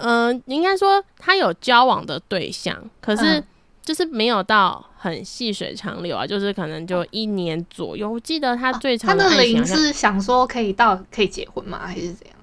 [0.01, 3.43] 嗯、应该说他有交往的对象，可是嗯
[3.89, 8.07] 就是没有到很细水长流啊，就是可能就一年左右。
[8.07, 11.87] 我记得他最他的长爱情好零是想说可以到可以结婚吗？
[11.87, 12.35] 还是怎样？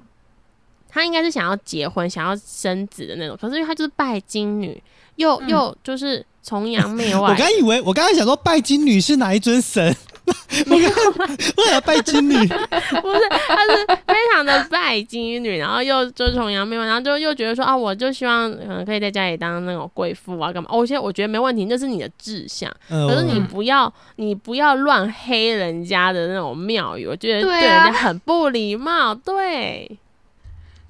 [0.89, 4.83] 他应该是想要结婚、想要生子的那种，可是因为他就是拜金女，
[5.15, 9.95] 又、嗯又就是崇洋媚外 我，刚以为我刚才想说拜金女是哪一尊神，
[10.67, 20.69] 我刚为了拜金女， 不是，他是非常的拜金女，然后又就崇洋媚外，然后就又觉得说啊，我就希望可能可以在家里当那种贵妇啊，干嘛？
[20.73, 29.15] 哦，我现在我觉得没问题，那是你的志向，呃可是你嗯不要你不要乱黑人家的那种庙宇，我觉得对人家很不礼貌。
[29.15, 29.99] 对，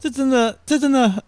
[0.01, 1.23] 这真的这真的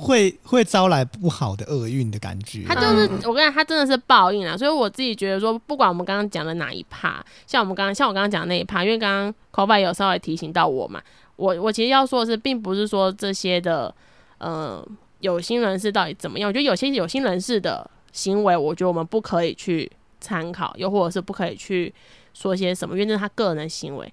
[0.00, 2.62] 会会招来不好的厄运的感觉。
[2.68, 4.56] 他就是、嗯我跟你讲，他真的是报应啊。
[4.56, 11.02] 所以我自己觉得说，不管我们刚刚讲的哪一趴，像我们刚刚像我刚刚讲的那一趴，因为刚刚口白有稍微提醒到我嘛，
[11.34, 13.92] 我我其实要说的是，并不是说这些的
[14.38, 14.86] 呃
[15.18, 19.90] 有心人士到底怎么样，我觉得有些有心人士的行为，我觉得我们不可以去
[20.20, 21.92] 参考，又或者是不可以去
[22.34, 24.12] 说些什么，因为这是他个人的行为。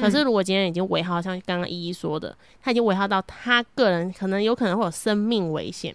[0.00, 5.94] 可是如果今天已经危害，像刚刚依依说的，他已经危害到他个人，可能有可能会有生命危险。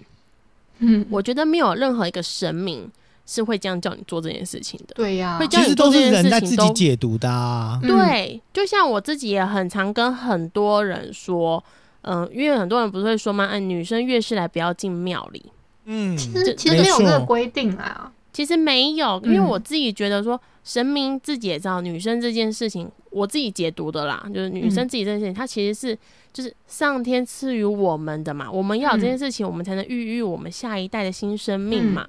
[0.80, 2.90] 嗯，我觉得没有任何一个神明
[3.26, 4.94] 是会这样叫你做这件事情的。
[4.96, 7.80] 对呀、会叫你其实都是做这件事人在自己情都解读的啊。
[7.84, 11.64] 嗯对，就像我自己也很常跟很多人说，
[12.04, 13.46] 嗯、因为很多人不是会说嘛？
[13.48, 15.46] 哎，女生越是来不要进庙里。
[15.86, 18.12] 嗯，其实其实没有这个规定啊。
[18.32, 20.40] 其实没有，因为嗯我自己觉得说，
[20.70, 25.98] 神明自己也知道女生这件事情，我自己解读的啦，就是女生嗯自己这件事情，它其实是
[26.32, 32.08] 就是上天赐予我们的嘛，我们要有这件嗯事情，我们才能孕育我们下一代的新生命嘛。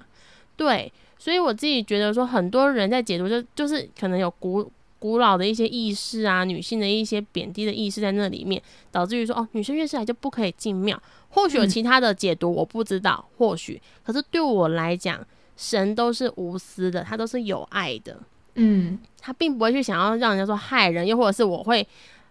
[0.56, 11.02] 对，所以我自己觉得说，很多人在解读就就是可能有古古老的一些意识啊，女性的一些贬低的意识在那里面，导致于说哦，女生月事来就不可以进庙。
[11.30, 11.68] 或许有嗯。
[11.68, 18.20] 其他的解读，我不知道，或许，可是对我来讲，神都是无私的，他都是有爱的，
[18.55, 21.86] 嗯他并不会去想要让人家说害人，又或者是我会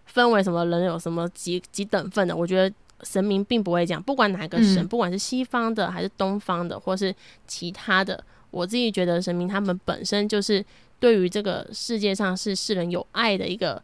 [0.06, 2.36] 分为什么人有什么几几等份的。
[2.36, 7.14] 我觉得神明并不会这样，不管哪个神，嗯不管是西方的还是东方的，或是
[7.46, 10.64] 其他的，我自己觉得神明他们本身就是
[10.98, 13.82] 对于这个世界上是世人有爱的一个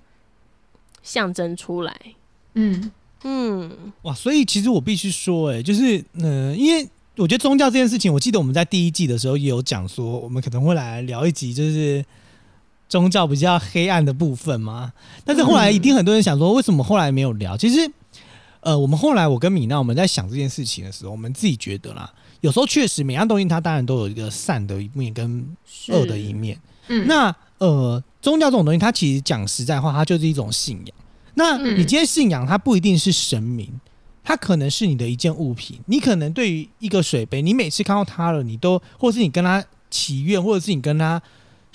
[1.02, 1.96] 象征出来。
[2.54, 2.90] 嗯
[3.24, 12.04] 嗯，哇，所以其实我必须说、哎，就是，嗯、因为我觉得宗教这件事情，我记得我们在第一季的时候也有讲说，我们可能会来聊一集，就是
[12.88, 14.92] 宗教比较黑暗的部分吗。
[15.24, 17.56] 但是后来一定很多人想说，为什么后来没有聊？
[17.56, 17.90] 其实，
[18.60, 25.56] 呃，我们后来我跟米娜我们在想这件事情的时候，我们自己觉得啦，有时候确实每样东西它当然都有一个善的一面跟
[25.88, 26.58] 恶的一面。
[26.88, 30.96] 嗯，那呃，宗教这种东西，它其实讲实在话，它就是一种信仰。
[31.34, 33.68] 那嗯你今天信仰，它不一定是神明，
[34.22, 35.78] 它可能是你的一件物品。
[35.86, 41.20] 你可能对于一个水杯，你每次看到它了，你都，或是你跟他祈愿，或者是你跟他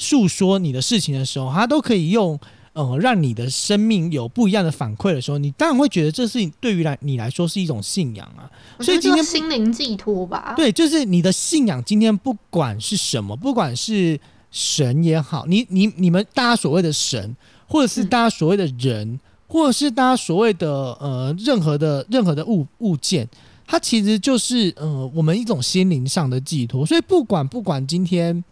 [0.01, 2.39] 诉说你的事情的时候，他都可以用
[2.73, 8.49] 呃，让你的生命有不一样的反馈的时候，你当然会觉得这是对于来你来说是一种信仰啊。
[8.79, 17.35] 所以今天心灵寄托吧。，对，就是你的信仰，今天不管是什么，不管是神也好，你你你们大家所谓的神，
[17.67, 20.67] 或者是嗯大家所谓的人，或者是大家所谓的
[20.99, 23.29] 呃任何的任何的物物件，
[23.67, 26.85] 它其实就是呃我们一种心灵上的寄托。
[26.85, 28.43] 所以不管不管今天。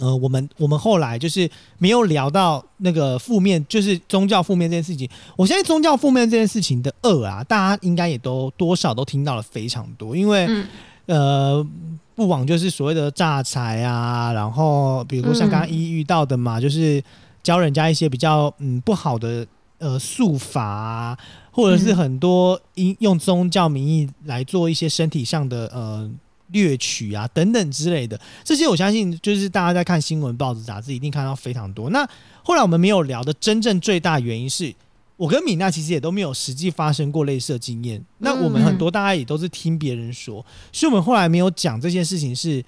[0.00, 1.48] 呃，我们我们后来就是
[1.78, 5.08] 没有聊到那个负面，就是宗教负面这件事情。
[5.36, 10.66] 我相信宗教负面这件事情的恶啊，大家应该也都多少都听到了非常多，因为嗯
[11.06, 11.66] 呃，
[12.14, 17.02] 不枉就是所谓的诈财啊，然后比如说像刚刚嗯一遇到的嘛，就是
[17.42, 19.46] 教人家一些比较嗯不好的
[19.78, 21.18] 呃术法啊，
[21.50, 26.10] 或者是嗯很多因用宗教名义来做一些身体上的呃
[26.52, 31.90] 掠取啊等等之类的，这些我相信就是大家在看新闻、报纸、杂志一定看到非常多。
[31.90, 32.08] 那
[32.42, 34.74] 后来我们没有聊的真正最大原因是。
[35.16, 40.42] 我跟米娜其实也都没有实际发生过类似的经验，那我们很多大家也都是听别人说，
[40.72, 42.64] 所以我们后来没有讲这件事情是，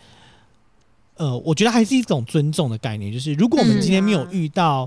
[1.16, 4.86] 呃，我觉得还是一种尊重的概念，就是如果我们今天没有遇到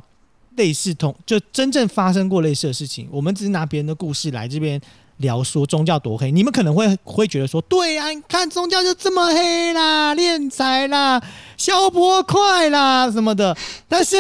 [0.58, 4.80] 类似同，就真正发生过类似的事情，我们只是拿别人的故事来这边
[5.18, 11.22] 聊说宗教多黑，你们可能会会觉得说，对啊，你看宗教就这么黑啦，敛财啦，
[11.58, 13.56] 消波快啦什么的，
[13.88, 14.18] 但是，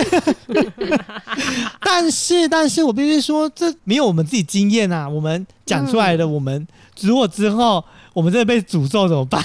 [1.82, 6.66] 但是，但是我必须说，这没有我们自己经验啊，我们讲出来的，我们
[7.02, 7.84] 如果之后
[8.14, 9.43] 我们真的被诅咒怎么办？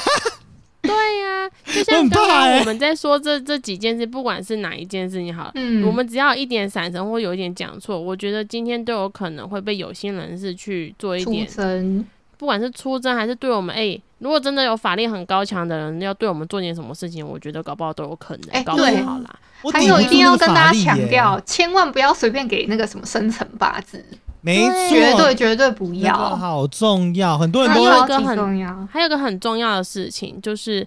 [1.65, 12.05] 就像刚刚我们在说这这几件事，不管是哪一件事情好了，嗯，我们只要一点闪神或有一点讲错，我觉得今天都有可能会被有心人士去做一出点，征，
[12.39, 19.39] 不管是出征还是对我们，哎、如果真的有法力很高强的人要对我们做点什么事情，我觉得搞不好都有可能，搞不哎对好啦。
[19.73, 24.03] 还有一定要跟大家强调，千万不要随便给那个什么生辰八字，
[24.41, 28.89] 没错，绝对绝对不那个要，好重要，很多人还都会有一个很超级重要。
[28.91, 30.85] 还有个很重要的事情就是。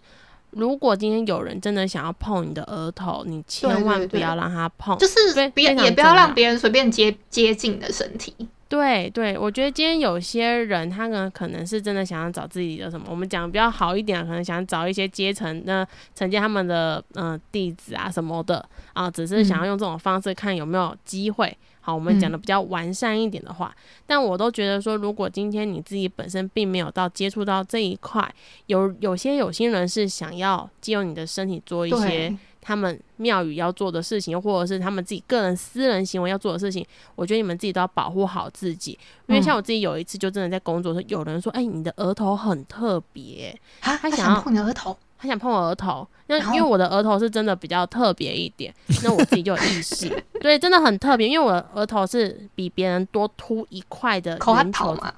[0.56, 4.98] 如果今天有人真的想要碰你的额头，你千万不要让他碰。
[4.98, 8.34] 就是非不要非常也不要让别人随便接接近你的身体。
[8.74, 21.56] 对对，我觉得今天有些人他呢可能是真的想要找自己的什么，我们讲比较好一点，可能想找一些阶层，那承接他们的嗯、呃弟子啊什么的啊，只是想要用这种方式看有没有机会。
[21.82, 23.72] 好，我们讲的比较完善一点的话，
[24.08, 28.28] 但我都觉得说，如果今天你自己本身并没有到接触到这一块，
[28.66, 36.86] 有有些有心人是想要借用你的身体做一些对，他们庙宇要做的事情，或者是他们自己个人私人行为要做的事情，
[37.16, 38.98] 我觉得你们自己都要保护好自己。
[39.28, 43.54] 因为像我自己有一次就真的在工作的时候，有人说：“哎、你的额头很特别。
[43.82, 50.10] 啊，他他想碰你的额头，”他想碰我额头，那因为我的额头是真的比较特别一点，那我自己就有意识，
[50.42, 55.14] 对，真的很特别，因为我的额头是比别人多凸一块的圆球，嘛，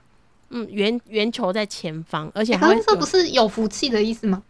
[0.50, 4.44] 嗯，圆圆球在前方，而且欸还会有可是这不是有福气的意思吗？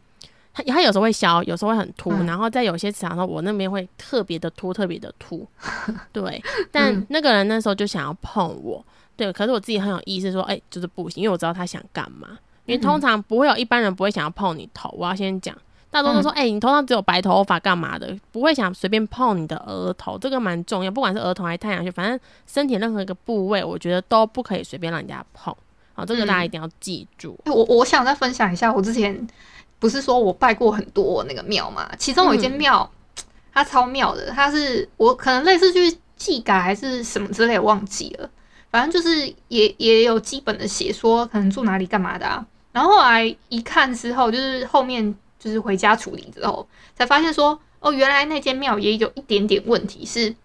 [0.55, 5.45] 它它有时候会消，有时候会很凸，嗯然后在有些场合我那边会特别的凸，特别的凸。
[6.13, 6.41] 对，
[6.71, 8.83] 但嗯那个人那时候就想要碰我，
[9.17, 12.29] 对，可是我自己很有意识说，哎、就是不行，因为我知道他想干嘛。
[12.65, 15.53] 因为嗯通常不会有一般人不会想要碰你头，我要先讲，
[15.91, 25.53] 大多都嗯说，哎、你头上只有白头发干嘛的，不会想随便碰你的额头，这个蛮重要，不管是额头还是太阳穴，反正身体任何一个部位，我觉得都不可以随便让人家碰。
[25.93, 27.39] 好，这个大家嗯一定要记住。
[27.45, 29.25] 欸我我想再分享一下，我之前
[29.85, 32.91] 不是说我拜过很多那个庙嘛，其中有一间嗯庙，
[33.53, 38.27] 它超妙的，它是我可能类似去祭改还是什么之类，忘记了，
[38.71, 42.43] 反正就是也也有基本的写说可能住哪里干嘛的啊。
[42.71, 50.35] 然后后来一看之后，就是后面就是回家处理之后，才发现说，哦，原来那间庙也有一点点问题是，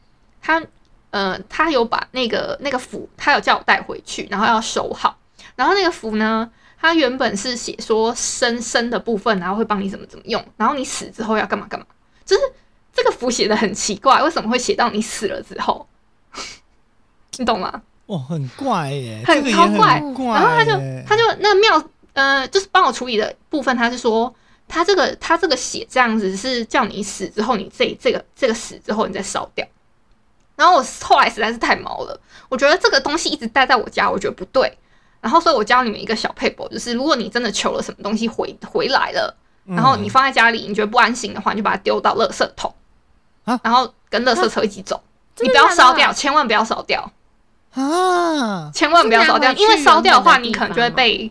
[0.43, 0.63] 他
[1.13, 5.17] 呃，他有把那个那个符，他有叫我带回去，然后要收好。
[5.57, 6.51] 然后那个符呢，
[6.81, 11.85] 它原本是写说生生的部分，然后会帮你怎么怎么用，然后你死之后要干嘛干嘛，
[12.25, 12.43] 就是
[12.93, 15.87] 这个符写的很奇怪，为什么会写到你死了之后？
[17.37, 17.83] 你懂吗？
[18.07, 19.43] 哇，很怪耶，很
[19.77, 20.73] 怪然后他就
[21.07, 24.35] 他就那个庙，呃，就是帮我处理的部分，他是说
[24.67, 29.67] 他这个他这个写这样子是叫你死之后，你这这个这个死之后你再烧掉。
[30.57, 34.77] 然后我后来实在是太毛了，我觉得这个东西一直待在我家，我觉得不对。
[35.21, 42.75] 然后所以我教你们一个小配博，就是如果你真的求了什么东西回回来了，然后你放在家里，你觉得不安心的话，你就把它丢到垃圾桶，
[43.45, 43.61] 啊？
[43.63, 45.03] 然后跟垃圾车一起走，
[45.41, 47.13] 你不要烧掉，千万不要烧掉。
[47.75, 51.31] 啊，千万不要烧掉，因为烧掉的话，你可能就会被，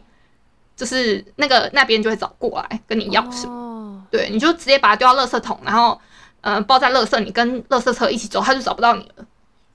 [0.75, 5.99] 就是那个那边就会找过来跟你要什么，哦，对，你就直接把它丢到垃圾桶，然后
[6.39, 9.25] 呃包在垃圾，你跟垃圾车一起走，他就找不到你了。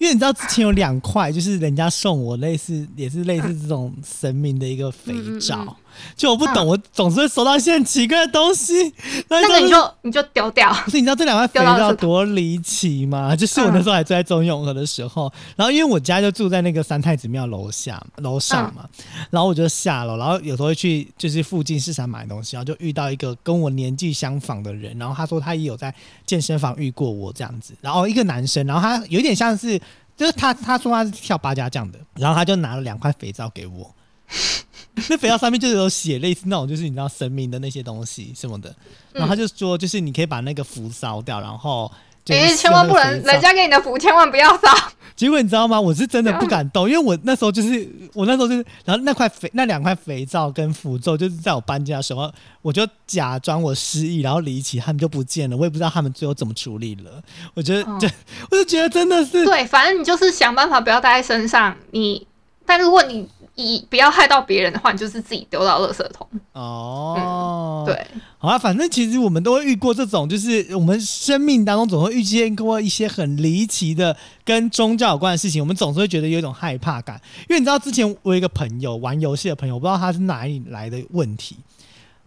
[0.05, 5.75] 因为你知道之前有两块，就是人家送我类似，也是类似这种神明的一个肥皂，
[6.17, 8.93] 就我不懂，嗯我总是会收到一些很奇怪的东西。
[9.29, 13.35] 那那个你就你就丢掉，不是你知道这两块肥皂多离奇吗？
[13.37, 18.89] 就是我那时候还住在中永和的时候，然后因为我家就住在那个三太子庙楼下楼上嘛，
[19.31, 29.81] 然后我就下楼，然后有时候会去就是附近市场买东西，然后就遇到一个跟我年纪相仿的人，然后他说他也有在健身房遇过我这样子，然后一个男生，然后他有点像是
[30.17, 33.95] 就是他他说他是跳八家将的，然后他就拿了两块肥皂给我。
[35.09, 38.75] 那肥皂上面就是有写类似那种，就是你知道神明的那些东西什么的，
[39.13, 41.91] 然后他就说，就是你可以把那个符烧掉，然后
[42.25, 44.69] 就是千万不能，人家给你的符千万不要烧。
[45.17, 45.81] 结果你知道吗？
[45.81, 52.33] 我是真的不敢动，因为我那时候就是我那时候就是，然后那块肥那两块肥皂跟符咒，就是在我搬家的时候，
[52.63, 57.23] 我就假装我失忆，然后离奇，他们就不见了，我也不知道他们最后怎么处理了。
[57.55, 58.09] 我觉得哦就、
[58.51, 61.77] 我就觉得真的是对，反正你就是想办法不要带在身上。
[61.93, 62.27] 你，
[62.67, 66.27] 但如果你以不要害到别人的话，你就是自己丢到垃圾桶。
[66.53, 67.85] 哦，。
[67.87, 68.07] 对，
[68.39, 77.21] 好啊，反正其实我们都会遇过这种，就是我们生命当中总会遇见过一些很离奇的跟宗教有关的事情，我们总是会觉得有一种害怕感。
[77.49, 81.57] 因为你知道，之前我有一个朋友玩游戏的朋友，我不知道他是哪里来的问题，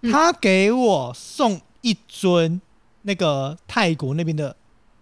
[0.02, 2.62] 嗯他给我送一尊
[3.02, 4.56] 那个泰国那边的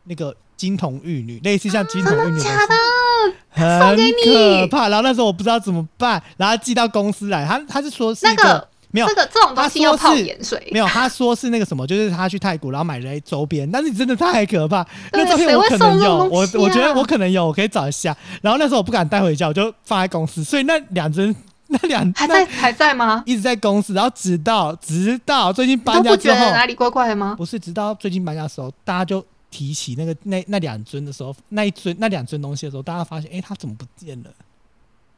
[0.05, 2.39] 那个金童玉女，类似像金童玉女
[3.55, 10.79] 送给你可怕，然后那时候我不知道怎么办，然后寄到公司来，他他是说是一那个没有这个这种东西要泡盐水没。
[10.79, 14.85] 有，他说是那个什么，就是他去泰国，然后买了周边，但是真的太可怕。
[15.11, 18.15] 那照片我可能有，我我觉得我可能有，我可以找一下。
[18.41, 21.35] 然后那时候我不敢带回家，我就放在公司，所以那两只
[21.67, 23.23] 那两还在还在吗？
[23.25, 27.35] 一直在公司，然后直到直到最近搬家之后，觉得哪里怪怪的吗？
[27.37, 29.25] 不是直到最近搬家的时候，大家就
[29.55, 34.29] 提起那个那那两尊的时候，那一尊那两尊东西的时候，大家发现，哎、他怎么不见了？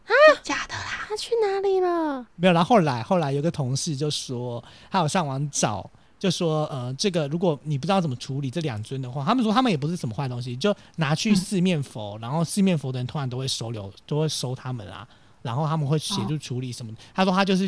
[0.06, 0.14] 啊
[0.44, 1.08] 假的啦！
[1.10, 2.24] 他去哪里了？
[2.36, 15.08] 没有，然后后来后来有个同事就说，他有上网找，就说呃，这个如果你不知道怎么处理这两尊的话，他们说他们也不是什么坏东西，就拿去四面佛，然后四面佛的人通常都会收留，都会收他们啊，
[15.42, 17.00] 然后他们会协助处理什么的。
[17.16, 17.68] 他说他就是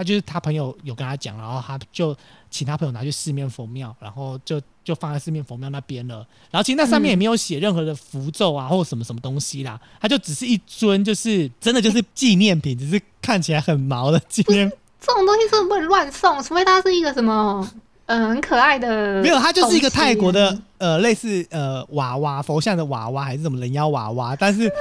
[0.00, 2.16] 他就是他朋友有跟他讲，然后他就
[2.50, 6.26] 请他朋友拿去四面佛庙，然后就就放在四面佛庙那边了。
[6.50, 14.72] 然后其实那上面也没有写任何的符咒啊， 或什么什么东西啦，他就只是一尊，就是真的就是纪念品，只是看起来很毛的纪念。
[14.98, 17.70] 这种东西真的不能乱送，除非它是一个什么，
[18.06, 19.20] 嗯、很可爱的。
[19.20, 20.58] 没有，它就是一个泰国的。
[20.78, 24.72] 呃类似呃娃娃佛像的娃娃，还是什么人妖娃娃，但是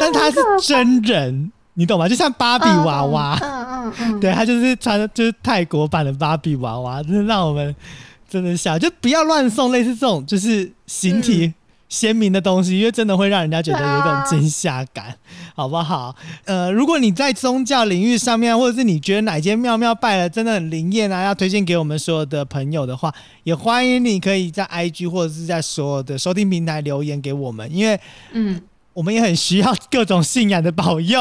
[0.00, 2.08] 但它是真人，你懂吗？
[2.08, 7.74] 就像芭比娃娃，嗯嗯嗯，对，他就是穿的就是泰国版的芭比娃娃，真的让我们
[8.30, 11.52] 真的笑，就不要乱送类似这种就是形体
[11.88, 15.14] 鲜明的东西，因为真的会让人家觉得有一种惊吓感，
[15.54, 16.14] 好不好？
[16.44, 23.12] 呃，如果你在宗教领域上面，或者是你觉得哪间庙庙拜了真的很灵验啊，要推荐给我们所有的朋友的话，
[23.44, 28.00] 也欢迎你可以在 IG 或者是在所有的收听平台留言给我们，因为
[28.32, 28.60] 嗯，
[28.92, 31.18] 我们也很需要各种信仰的保佑。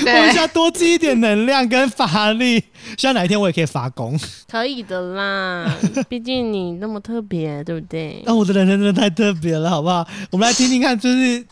[0.00, 2.62] 我们需，要多积一点能量跟法力，
[2.98, 4.18] 希望哪一天我也可以发功。
[4.50, 5.72] 可以的啦，
[6.08, 8.22] 毕竟你那么特别，对不对？
[8.26, 10.06] 那、我的人生真的太特别了，好不好？
[10.30, 11.44] 我们来听听看，就是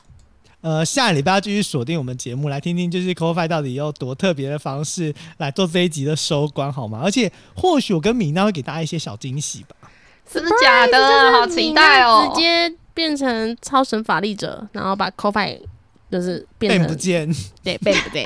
[0.60, 7.00] 呃，下礼拜要继续锁定我们节目，来听听就是 c o f i 到底用多特别的方式来做这一集的收官，好吗？
[7.02, 9.76] 而且或许我跟米娜会给大家一些小惊喜吧。
[10.30, 11.32] 真的假的？
[11.32, 12.30] 好期待哦！
[12.32, 15.60] 直接变成超神法力者，然后把 c o f i
[16.12, 17.26] 就是变不见，
[17.64, 18.22] 对变不见，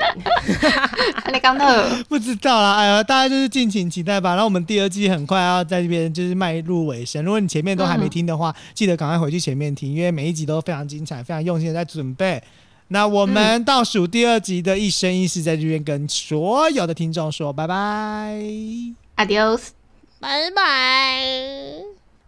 [1.33, 4.31] 你刚特 不知道啦，哎呀，大家就是敬请期待吧。
[4.31, 7.25] 然后我们第二季很快要在这边就是迈入尾声。
[7.25, 12.43] 如果你前面都还没听的话，记得赶快回去前面听，因为每一集都非常精彩，非常用心的在准备。
[12.89, 18.37] 那我们倒数第二集的一生一世，在这边跟所有的听众说拜拜。
[19.17, 19.69] ，Adios。
[20.19, 21.23] 拜拜。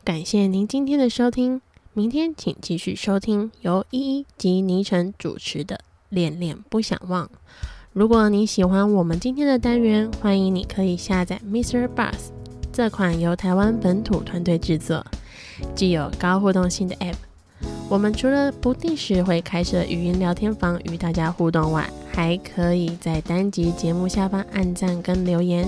[0.04, 1.60] 感谢您今天的收听，
[1.98, 5.74] 明天请继续收听由依依及倪晨主持的
[6.10, 7.26] 《恋恋不想忘》。
[7.92, 11.88] 如果你喜欢我们今天的单元，欢迎你可以下载 Mr.
[11.88, 12.14] Bus
[12.72, 15.04] 这款由台湾本土团队制作、
[15.74, 17.16] 具有高互动性的 App。
[17.88, 25.66] 我们除了不定时会开设语音聊天房与大家互动外，还可以在单集节目下方按赞跟留言。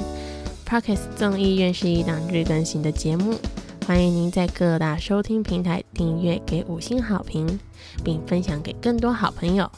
[0.64, 3.34] Pockets 众议院是一档日更新的节目，
[3.90, 7.58] 欢迎您在各大收听平台订阅，给五星好评，
[8.04, 9.68] 并分享给更多好朋友，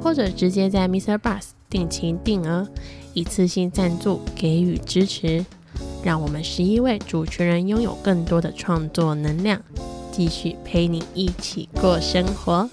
[0.00, 1.18] 或者直接在 Mr.
[1.18, 2.66] Bus 定期定额
[3.12, 5.44] 一次性赞助给予支持，
[6.02, 9.60] 让我们十一位主持人拥有更多的创作能量，
[10.10, 12.66] 继续陪你一起过生活。